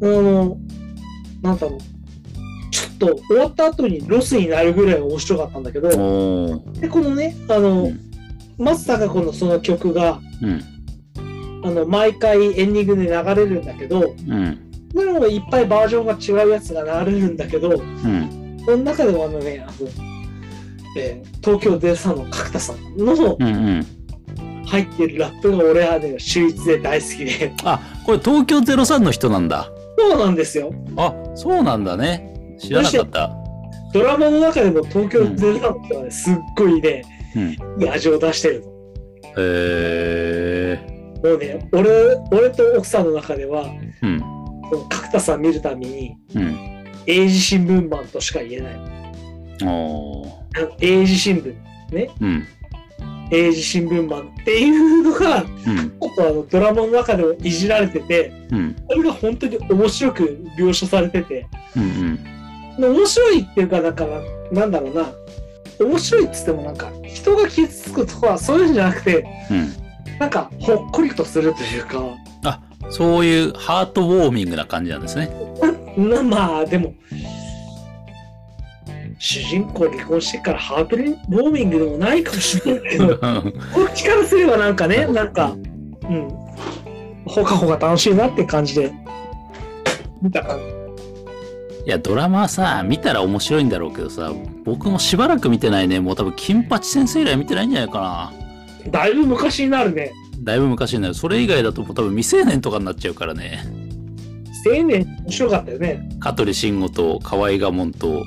[0.01, 0.57] あの、
[1.41, 1.94] なんだろう。
[2.97, 5.89] と終わった後にロスになるぐらい面白かったんだけど。
[5.89, 8.05] で、このね、あの、うん
[8.57, 10.61] 松たか子のその曲が、うん。
[11.63, 14.59] あの、毎回エンディングで流れるんだけど、うん。
[15.29, 18.57] いっぱいバージョンが違うやつが流れるんだけど、うん。
[18.65, 19.89] その中でもあのね、あの、
[20.97, 23.85] えー東京03の角田さんのうんうん。
[24.65, 29.69] 入ってるラップが俺はね、秀逸で大好きで、あ、これ東京03の人なんだ。
[29.97, 30.73] そうなんですよ。
[30.97, 32.34] あ、そうなんだね。
[32.57, 33.31] 知らなかった。
[33.93, 37.03] ドラマの中でも東京03の人はね、すっごいね、
[37.35, 37.81] うん。
[37.81, 38.67] いい味を出してるの。
[38.67, 38.73] へ
[39.37, 40.95] え。
[41.23, 41.89] もうね、俺、
[42.31, 43.63] 俺と奥さんの中では、
[44.01, 44.19] うん。
[44.19, 46.83] その角田さん見るたびに、うん。
[47.07, 48.79] 英字新聞マンとしか言えない。
[50.81, 51.55] 英字新聞、
[52.19, 52.47] うん。
[53.31, 55.47] 英字新聞マンっていうのが、うん。
[55.47, 58.75] ちょっとあのドラマの中でもいじられてて、うん。
[58.89, 62.15] それが本当に面白く描写されてて、うん。
[62.15, 62.29] で
[62.77, 64.05] 面白いっていうか、なんか
[64.51, 65.13] な、なんだろうな、
[65.79, 69.85] 面白いっつってもなんか、人が傷つくとかそういうんじゃなくて、うん。
[70.19, 72.01] なんかほっこりとするというか、
[72.43, 75.29] あ、そういうハートウォーミングな感じなんですね。
[75.97, 76.93] なまあでも、
[79.17, 83.17] 主人公離婚してからハートウォーミングでもないかもしれないけど、
[83.73, 85.55] こっちからすればなんかね、なんか、
[86.03, 86.29] うん、
[87.25, 88.93] ほかほか楽しいなって感じで、
[90.21, 90.74] 見た感じ。
[91.85, 94.33] いや、ドラマはさ、見たら面白いんだろうけどさ、
[94.63, 95.99] 僕もしばらく見てないね。
[95.99, 98.31] もう多分、金八先生以来見てないんじゃないか
[98.85, 98.91] な。
[98.91, 100.11] だいぶ昔になるね。
[100.39, 101.13] だいぶ昔になる。
[101.13, 103.63] それ以外だともう多分未成年とかになっちゃうからね。
[104.65, 106.09] 青年面白かったよね。
[106.19, 108.23] 香取慎吾と河合我門と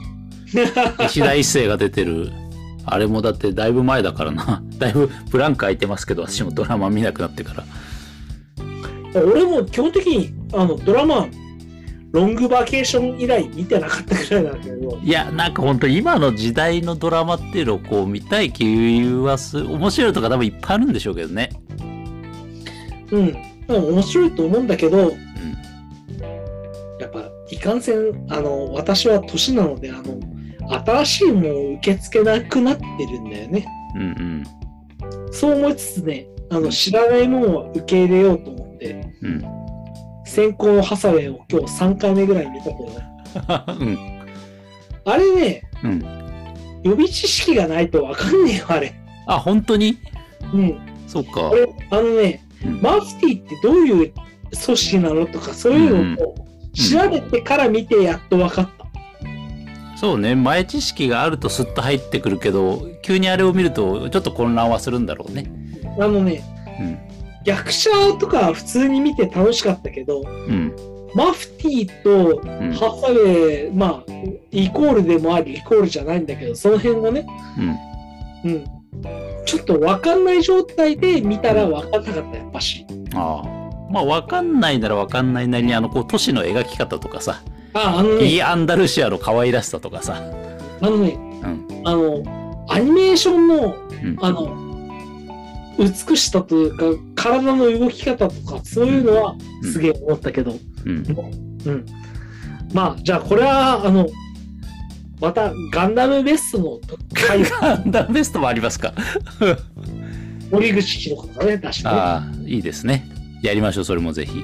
[1.04, 2.30] 石田一生が出てる。
[2.86, 4.62] あれもだってだいぶ前だからな。
[4.78, 7.54] だいぶブランク空いてますけど、私もドラマ見なくなってか
[9.14, 9.22] ら。
[9.22, 11.26] 俺も基本的にあのドラマ、
[12.12, 19.70] ロングバケーション以来見てなかったぐらいなんだけど、いや、なんか本当今の時代のドラマっていうのをこう見たい気はする。
[19.70, 21.50] 面白いとか多分いっぱいあるんでしょうけどね。
[23.10, 23.36] うん、
[23.68, 25.10] 面白いと思うんだけど、うん。
[26.98, 30.18] やっぱいかんせん、あの、私は年なので、あの、
[30.84, 33.66] 新しいものを受け付けなくなってるんだよね。
[33.94, 34.44] うんうん。
[35.30, 39.44] そう思いつつね、あの、知らないものを受け入れようと思って、うん。
[40.28, 42.92] 先行のハサウェイを今日3回目ぐらい見たけど、
[43.80, 43.98] うん。
[45.04, 46.04] あれね、うん。
[46.82, 48.94] 予備知識がないとわかんねえよ、あれ。
[49.26, 49.96] あ、本当に？
[50.52, 50.78] うん。
[51.06, 51.48] そうか。
[51.50, 54.12] 俺、あのね、うんマフティってどういう
[54.64, 56.34] 組織なのとか、そういうのを
[56.74, 58.86] 調べてから見てやっと分かった。
[59.96, 60.34] そうね。
[60.34, 65.50] 前知識があるとスッと入ってくるけど、急にあれを見るとちょっと混乱はするんだろうね。
[65.98, 66.42] あのね、
[66.80, 66.98] うん。
[67.48, 70.74] 役者とかは普通に見て楽しかったけど、うん。
[71.14, 72.72] マフティとうん。
[72.72, 74.12] ハサウェイ、まあ、
[74.50, 77.26] イコールでもあり、イコールじゃないんだけど、その辺をね、
[78.44, 78.52] うん。
[78.52, 78.64] うん。
[79.46, 82.86] ちょっと分かんない状態で見たら分かんなかった、やっぱし。
[83.14, 83.58] ああ。
[83.90, 87.42] まあ、わかんないならわかんないなりに、あの、こう、都市の描き方とかさ、
[87.72, 90.22] あ、あのね、イアンダルシアの可愛らしさとかさ、
[90.80, 91.82] あのね、うん。
[91.84, 94.68] あの、アニメーションの、うんあの、
[95.78, 96.84] 美しさというか、
[97.18, 100.54] 体の動き方とか、そういうのはうんすげえ思ったけど、
[100.86, 100.96] うん。
[101.66, 101.86] うん。
[102.72, 104.06] まあ、じゃあこれは、あの、
[105.20, 106.80] またガンダムベストの
[107.12, 108.94] 回、ガンダムベストもありますか？
[110.50, 111.90] 森口博子がね、出してね。
[111.90, 113.08] ああ、いいですね。
[113.42, 114.42] やりましょう、それもぜひ。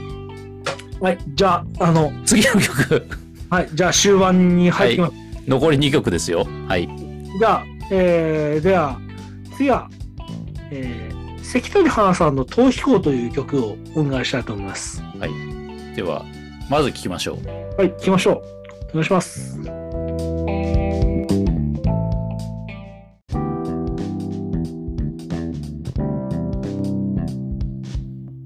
[1.01, 3.07] はい、じゃあ、あの、次の曲、
[3.51, 5.15] はい、じゃあ終盤に入ってきます。
[5.47, 6.47] 残り2曲ですよ。
[6.67, 6.89] はい。
[7.39, 8.99] じゃあ、えー、では、
[9.57, 9.89] 次は、
[10.71, 11.14] えー、
[11.55, 15.01] 関取花さんの逃避行という曲をお願いしたいと思います。
[15.95, 16.25] では、
[16.69, 17.47] まず聴きましょう。
[17.79, 18.91] はい、行きましょう。
[18.91, 19.61] お願いします。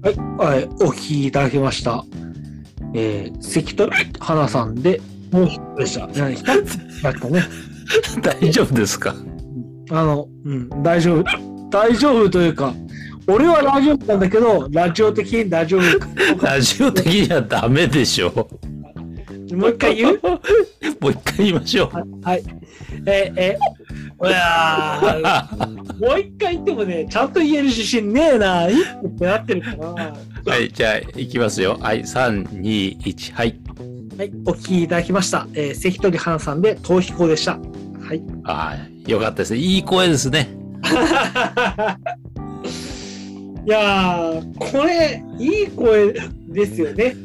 [0.03, 2.05] はい、はい、お聴きいただきました。
[2.93, 5.01] えー、関取花さんで、
[5.31, 6.05] もう一つでした。
[6.05, 6.35] 何
[7.01, 7.41] だったね。
[8.21, 9.15] 大丈夫ですか？
[9.89, 11.23] あの、うん、大丈夫。
[11.71, 12.73] 大丈夫というか、
[13.29, 16.07] 俺は大丈夫なんだけど、ラジオ的に大丈夫か。
[16.47, 18.31] ラジオ的にはダメでしょ
[19.51, 20.19] もう一回言う？
[20.99, 22.25] もう一回言いましょう。
[22.25, 22.43] はい。
[23.05, 28.67] えー、えー、いやーもう一回言ってもね、ちゃんと言える自信ねえな。
[28.67, 28.69] っ
[29.17, 29.87] てなってるかな。
[29.87, 30.13] は
[30.45, 31.77] はい、じゃあ、いきますよ。
[31.79, 33.49] はい、3、2、1、はい。
[33.49, 33.53] い、
[34.45, 35.47] お聞きいただきました。
[35.53, 37.53] えー、関取花さんで逃避行でした。
[37.53, 38.21] はい。
[38.43, 39.59] ああ、よかったですね。
[39.59, 40.49] いい声ですね。
[43.65, 46.13] いやー、これ、いい声
[46.47, 47.15] ですよね。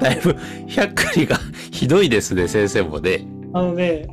[0.00, 0.36] だいぶ、
[0.68, 1.38] 百里が
[1.70, 3.26] ひどいですね、先生もね。
[3.52, 4.06] あのね、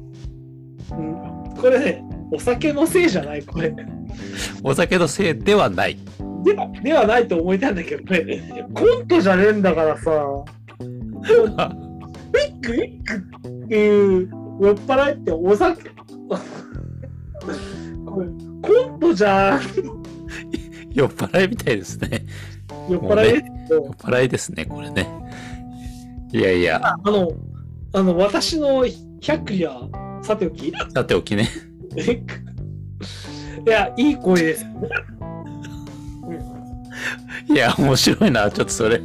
[0.91, 3.73] うん、これね、お酒のせいじゃない、これ。
[4.63, 5.97] お酒のせいではない。
[6.43, 11.65] ではではないと思いたいんだけどね、コントじゃねえんだからさ、ウィッ
[12.61, 13.17] クウィック
[13.65, 14.29] っていう
[14.61, 15.89] 酔っ払いってお酒、
[18.05, 18.27] これ
[18.61, 19.61] コントじゃん、
[20.99, 22.25] 酔っ払いみたいですね。
[22.89, 23.33] 酔っ払い？
[23.33, 25.07] ですけど、酔っ払いですね、これね。
[26.31, 27.31] いやいや、あの、
[27.93, 28.85] あの、私の
[29.21, 29.89] 百里は、
[30.23, 31.49] さておき、さておきね。
[33.65, 34.65] いや、いい声です。
[37.49, 38.99] いや、面白いな、ちょっとそれ。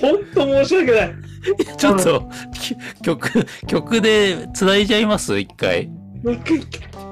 [0.00, 1.14] 本当申し訳ない。
[1.76, 5.38] ちょっと、き曲、曲で繋いじゃいます？
[5.38, 5.90] 一回。
[6.22, 6.60] もう一回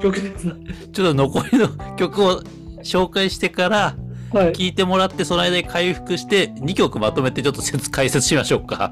[0.01, 0.45] 曲です。
[0.91, 2.41] ちょっと残りの曲を
[2.83, 3.95] 紹介してから、
[4.31, 4.51] はい。
[4.53, 8.91] 聞いてもらって、その間に回復して、2曲まとめてちょっと説解説しましょうか。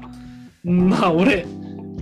[0.64, 1.46] まあ、俺、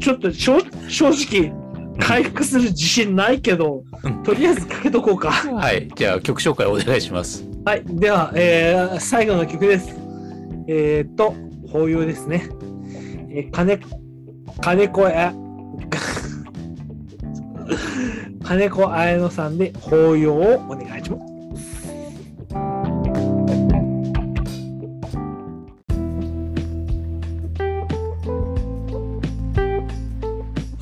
[0.00, 1.52] ちょっと正正直、
[1.98, 5.30] 回復する自信ないけどうん、とりあえずかけとこうか。
[5.30, 5.88] はい。
[5.94, 7.44] じゃあ、曲紹介お願いします。
[7.64, 7.82] はい。
[7.86, 9.94] では、えー最後の曲です。
[10.68, 11.34] えっ、と、
[11.70, 12.48] 法要ですね。
[13.30, 13.78] えー、金、
[14.60, 15.34] 金子や、
[18.44, 21.32] 金子綾乃さんで法要をお願いします。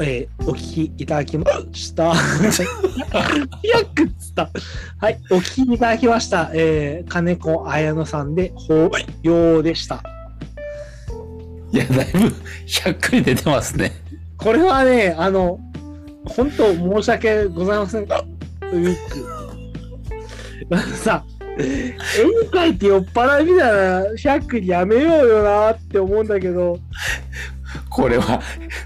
[0.02, 2.12] えーお聞きいただきました。
[2.12, 2.66] 早
[3.94, 4.50] くっつった。
[4.98, 6.50] はい、お聞きいただきました。
[6.52, 8.90] えー、金子綾乃さんで法
[9.22, 10.02] 要でした。
[11.72, 12.32] いや、だいぶ、
[12.66, 13.92] しゃっくり出てますね。
[14.38, 15.60] これはね、あの、
[16.24, 18.02] 本当申し訳ございません。
[18.02, 20.96] ウィック。
[20.96, 21.24] さ、
[21.58, 26.78] 絵に描いて酔っ払いみたいな百0やめようよなって思うんだけど、
[27.88, 28.40] これは、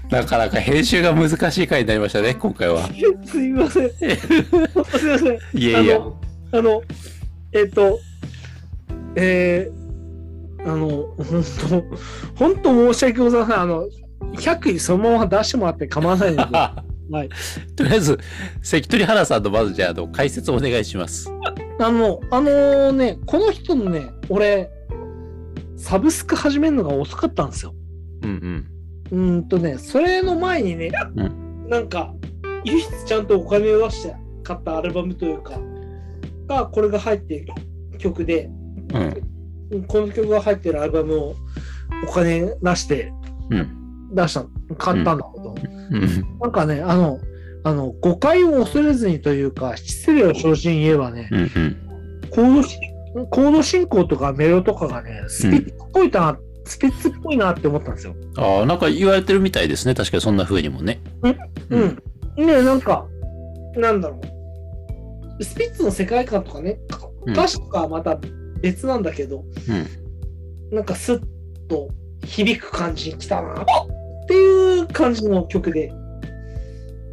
[0.09, 2.87] なかなか編集が難しい回になりましたね、今回は。
[3.25, 3.89] すいません。
[3.91, 4.09] すい
[4.75, 4.85] ま
[5.17, 5.39] せん。
[5.53, 5.99] いやいや。
[6.51, 6.81] あの、
[7.51, 7.99] えっ、と、
[9.15, 11.43] えー、あの、本
[12.35, 13.59] 当本当申し訳ございません。
[13.59, 13.87] あの、
[14.35, 16.57] 100位そのまま出してもらって構わないので。
[17.09, 17.29] はい。
[17.75, 18.19] とりあえず、
[18.61, 21.31] 関取原さんのまずじゃあ、あの、解説お願いします。
[21.79, 24.71] あの、あのね、この人のね、俺、
[25.77, 27.73] サブスク始めるのが遅かったんですよ。
[28.23, 28.65] うんうん。
[29.11, 32.13] うーんとね、それの前にね、うなんか、
[32.63, 35.59] 唯一ちゃんとお金を出して買ったアルバムというか、
[36.47, 37.53] が、これが入っている
[37.97, 38.49] 曲で、
[39.71, 39.83] うん。
[39.83, 41.35] この曲が入ってるアルバムを
[42.07, 43.11] お金出して
[43.49, 43.84] うん。
[44.15, 44.45] 出した、
[44.77, 45.55] 買ったんだけど、
[45.91, 46.39] うん。
[46.39, 47.19] なんかね、あの、
[47.63, 51.39] あの、誤解を恐れずにというか、失礼を承知に言えばね、うん。
[51.39, 51.77] うん。
[52.33, 58.15] コード進行とかメロとかがね、スピッツっぽいな、スピッツっぽいなって思ったんですよ。
[58.37, 59.93] ああ、なんか言われてるみたいですね。
[59.93, 60.99] 確かにそんな風にもね。
[61.69, 61.77] う。
[61.77, 62.01] ん。
[62.35, 63.07] ねなんか、
[63.75, 64.19] なんだろ
[65.39, 65.43] う。
[65.43, 66.79] スピッツの世界観とかね、
[67.25, 68.19] うん歌詞とかはまた
[68.61, 70.75] 別なんだけど、うん。
[70.75, 71.21] なんかスッ
[71.67, 71.89] と
[72.23, 73.65] 響く感じに来たな
[74.87, 75.91] 感じの曲で、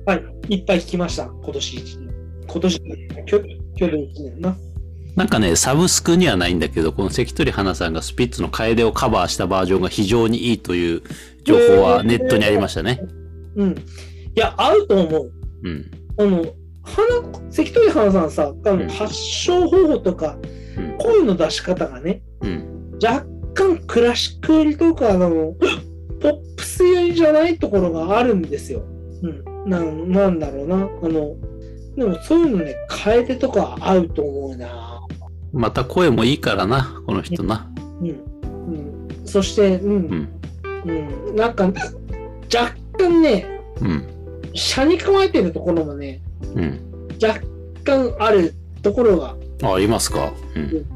[0.07, 0.17] は
[0.49, 2.13] い、いっぱい聴きました、今年一年。
[2.47, 2.83] 今年、
[3.27, 3.43] 去
[3.77, 4.57] 去年1年な。
[5.17, 11.03] なんかね、サブスクにはないんだけど、この関取花さんがスピッツの楓をカバーしたバージョンが非常にいいという
[11.45, 13.01] 情報はネットにありましたね。
[13.57, 13.73] うん。
[13.73, 13.75] い
[14.35, 15.33] や、合うと思う。
[15.65, 15.91] うん。
[16.19, 16.45] あの、
[16.83, 20.39] 花、関取花さんさ、あうんの発症方法とか、
[20.79, 20.97] うん。
[20.99, 22.99] 声の出し方がね、うん。
[23.03, 25.55] 若干クラシック寄りとか、あの、
[26.23, 28.83] ポップス寄りじゃないところがあるんですよ。
[29.23, 29.71] うん。
[29.71, 30.77] なんなんだろうな。
[30.77, 31.37] あの、
[31.97, 35.01] でもそういうのね、楓とか合うと思うな。
[35.53, 37.71] また声もいいからな、この人な。
[38.01, 38.09] うん。
[38.09, 39.27] うん。
[39.27, 39.87] そして、う。
[39.87, 40.29] うんん。
[40.87, 41.37] うん。
[41.37, 44.05] なんか、若干ね、うん。
[44.55, 46.21] 車に構えてるところもね、
[46.55, 47.09] うん。
[47.23, 47.41] 若
[47.85, 50.33] 干あるところが、あ、いますか。
[50.55, 50.87] うん。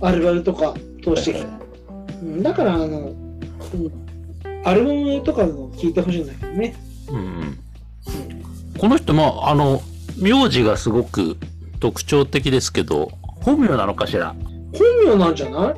[0.00, 4.03] アルバムとか通してきんだから、あの、うん、
[4.64, 6.74] アルバムとかの聞いてほしいんだけどね。
[7.08, 7.58] うんうん。
[8.78, 9.82] この人も、あの、
[10.18, 11.36] 名字がすごく
[11.80, 13.12] 特徴的ですけど、
[13.42, 14.34] 本名なのかしら？
[14.72, 15.74] 本名なんじゃな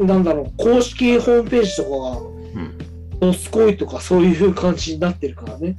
[0.00, 0.04] い？
[0.04, 2.78] なんだろう、公式ホームページとかが、うん。
[3.20, 5.76] ドスコイとかそういう感じになってるからね。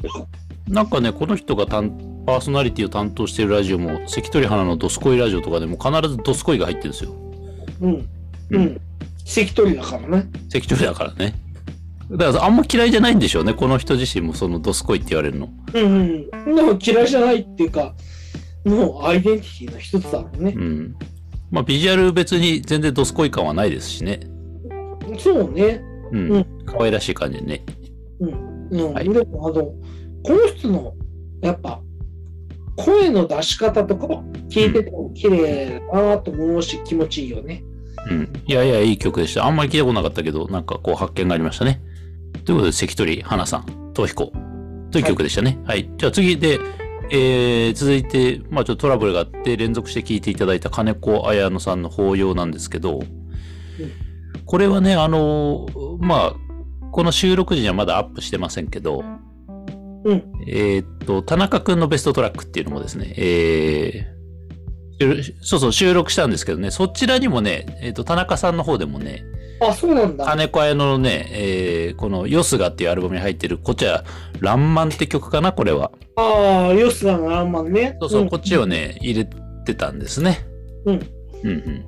[0.68, 1.92] なんかね、この人が担
[2.26, 7.12] パーソナリティを担当しているラジオも、関取花のドスコイラジオとかでも必ずドスコイが入ってるんですよ。
[7.82, 7.94] うん。
[7.96, 8.08] う
[8.52, 8.82] うんん。
[9.26, 10.26] 関取だからね。
[10.50, 11.36] 関取だからね。
[12.18, 13.54] だからあんま嫌いじゃないんでしょうね。
[13.54, 15.50] この人自身もそのドスコイって言われるの。
[15.74, 16.56] うんうん。
[16.56, 17.96] でも嫌いじゃないっていうか、
[18.66, 20.60] もうアイデンティティの一つだろうねう。
[20.60, 20.96] ん。
[21.52, 24.20] まあビジュアル別に全然ドスコイ感はないですしね。
[25.18, 25.82] そうね。
[26.12, 26.32] うん。
[26.32, 27.66] うん可愛らしい感じでね。
[28.20, 28.94] うん。
[28.94, 29.76] はいでも、あの、こ
[30.30, 30.94] の人の、
[31.42, 31.82] やっぱ、
[32.76, 34.08] 声の出し方とか
[34.50, 37.64] 聞いてても綺麗だなと思うし、気持ちいいよね。
[38.10, 38.34] うん。
[38.48, 39.46] いやいや、いい曲でした。
[39.46, 41.82] あんまり聞いたことなかったけど、なんかこう発見がありましたね。
[42.46, 44.32] ということで、関取花さん、東彦
[44.92, 45.60] という曲でしたね。
[45.66, 45.90] はい。
[45.98, 46.60] じゃあ次で、
[47.12, 53.02] えー、続いて、まあちょっとトラブルがあって連続して聴いていただいた金子綾乃さんの法要なんですけど、
[54.46, 59.04] これはね、あのーまあ、この収録時にはまだアップしてませんけど、
[60.06, 60.24] うん。
[60.48, 69.24] えーっと、田中くんのベストトラックっていうのもですね、えー、収そうそう、収録したんですけどね、そちらにもね、えーっと、田中さんの方でもね、
[69.70, 70.26] あ、そうなんだ。
[70.26, 74.04] 金子綾乃のね、えーこのヨスガっていうアルバムに入ってる、こっちは、
[74.40, 75.92] ランマンって曲かな、これは。
[76.16, 77.98] ああ、ヨスガのラーマンね。
[78.02, 79.30] そうそう、んこっちをね、入れ
[79.66, 80.40] てたんですね。
[80.86, 81.10] うん。
[81.44, 81.86] うんうん。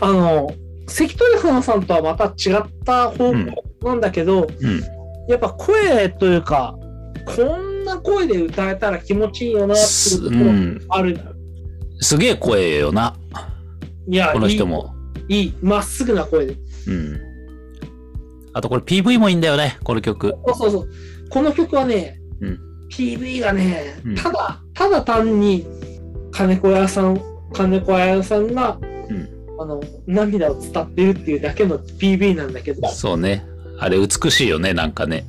[0.00, 0.52] あの、
[0.86, 3.34] 関取花さんとはまた違った方向
[3.82, 4.82] なんだけど、うん。
[5.28, 6.76] やっぱ声というか、
[7.24, 10.80] こんな声で歌えたら気持ちいいよなってすいうところうん。
[10.88, 11.18] ある。
[12.00, 13.16] すげえ声よな、
[14.08, 14.93] いや、この人も。
[15.28, 16.56] いい、まっすぐな声で。
[16.86, 17.20] うん。
[18.52, 20.34] あとこれ PV もいいんだよね、この曲。
[20.46, 20.88] そうそうそう。
[21.30, 22.60] この曲はね、うん
[22.90, 25.66] PV がね、うんただ、ただ単に
[26.30, 27.20] 金子屋さん、
[27.52, 33.44] 金子屋さんが、うんあの、涙を伝ってるっていうだけの PV なんだけど、そうね。
[33.78, 35.24] あれ美しいよね、なんかね。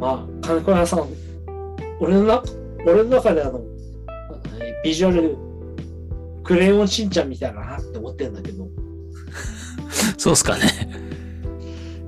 [0.00, 1.08] まあ、金子屋さん、
[2.00, 2.42] 俺のな、
[2.86, 3.60] 俺の中であの、
[4.82, 5.36] ビジュアル、
[6.42, 8.59] クレヨンしんちゃんみたいだなって思ってるんだけど、
[10.16, 10.62] そうっすかね。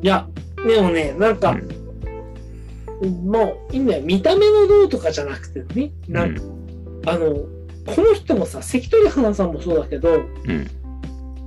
[0.03, 0.27] いや、
[0.67, 1.57] でもね、なんか、
[3.25, 4.03] もういいんだよ。
[4.03, 6.43] 見た目のどうとかじゃなくてね、なんか、
[7.07, 7.35] あの、
[7.87, 10.19] この人もさ、関取花さんもそうだけど、う
[10.53, 10.67] ん。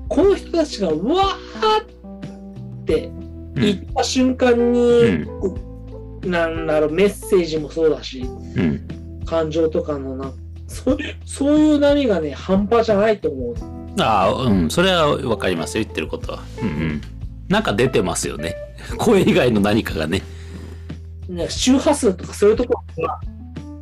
[0.10, 3.54] この人たちが、うわーってうん。
[3.56, 6.30] 言った瞬間うに、ん。
[6.30, 8.88] なんだろう、メッセージもそうだし、うん。
[9.26, 10.34] 感情とかのな、
[10.68, 13.56] そうそういう波がね、半端じゃないと思う。
[14.00, 14.70] ああ、うん。
[14.70, 16.44] それはわかりますよ、言ってることは。
[16.62, 17.02] うんうん。
[17.48, 18.56] なんか出てますよね。
[18.98, 20.22] 声以外の何かがね。
[21.30, 23.20] ね周波数とかそういうところは、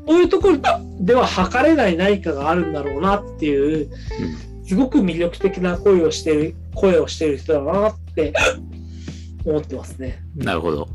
[0.08, 0.60] そういうところ
[1.00, 3.90] では測れない何かがあるんだろうなっていう、
[4.68, 8.34] すごく魅力的な声をしてる、声をしてる人だなって
[9.46, 10.24] 思ってますね。
[10.36, 10.88] なるほど。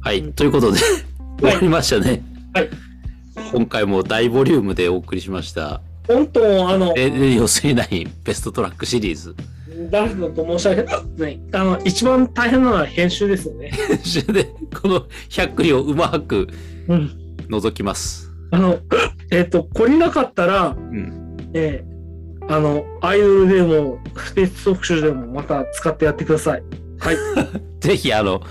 [0.00, 0.20] はい。
[0.20, 0.78] うんということで、
[1.40, 2.22] 終わりましたね。
[2.52, 2.70] はい。
[3.52, 5.80] 今回も大ボリュームでお送りしました。
[6.06, 9.34] 本当、あの、レレディオ39ベストトラックシリーズ。
[9.90, 10.82] 誰だと申し訳
[11.16, 11.40] ない。
[11.52, 13.72] あの、一番大変なのは編集ですよね。
[14.32, 14.44] で、
[14.80, 15.00] この
[15.30, 16.48] 100里をうまく
[16.88, 17.10] うん。
[17.48, 18.30] 覗きます。
[18.50, 18.78] あの、
[19.30, 21.36] えっ、と、懲りなかったら、うん。
[21.54, 21.94] えー
[22.48, 26.62] あの、アイドルでも、スペース特集でもまた使ってやってください。
[26.98, 27.16] はい。
[27.80, 28.42] ぜひ、あの、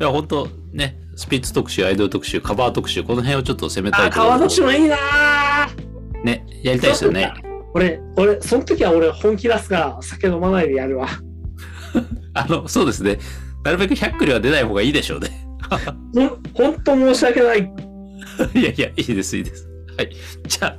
[0.00, 5.89] いや、本当ね、スピッツ特集、アイドル特集、カバー特集、この辺をちょっと攻めたいあ、ところ川の島いいなー
[6.24, 7.32] ね、やりたいですよね。
[7.74, 11.08] 俺、俺、その時は俺本気出すから酒飲まないでやるわ。
[12.34, 13.18] あの、そうですね。
[13.64, 15.30] なるべく100クリは出ない方がいいでしょうね。
[16.14, 17.60] ほん、ほんと申し訳ない。
[18.54, 19.68] いやいや、いいです、いいです。
[19.96, 20.10] はい。
[20.46, 20.76] じゃ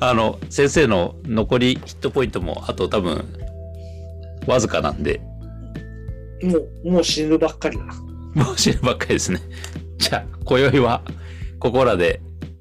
[0.00, 3.24] あ、あの、先生の残りヒットポイントも、あと多分、
[4.46, 5.20] わずかなんで、
[6.42, 7.84] もう、もう死ぬばっかりだ。
[8.34, 9.40] もう死ぬばっかりですね。
[9.98, 11.02] じゃあ、今宵は、
[11.58, 12.20] ここらで、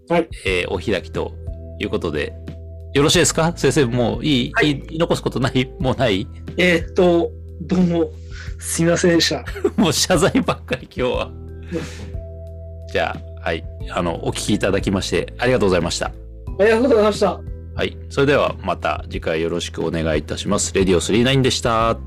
[0.10, 0.28] はい。
[0.46, 1.34] えーお開きと
[1.80, 2.34] いうことで、
[2.94, 3.54] よろしいですか？
[3.56, 5.72] 先生、もういい、はい言い残すことない？
[5.80, 6.28] もうない？
[6.58, 8.12] えーっと、どうも、
[8.60, 9.44] すいませんでした。
[9.76, 11.32] もう謝罪ばっかり今日は。
[12.92, 13.64] じゃあ、はい。
[13.90, 16.08] あの、お聞きいただきまして、ありがとうございました。
[16.60, 17.42] ありがとうございました。
[17.76, 17.98] はい。
[18.10, 20.74] それではまた次回よろしくお願いいたします。
[20.76, 21.98] レディオ39でした。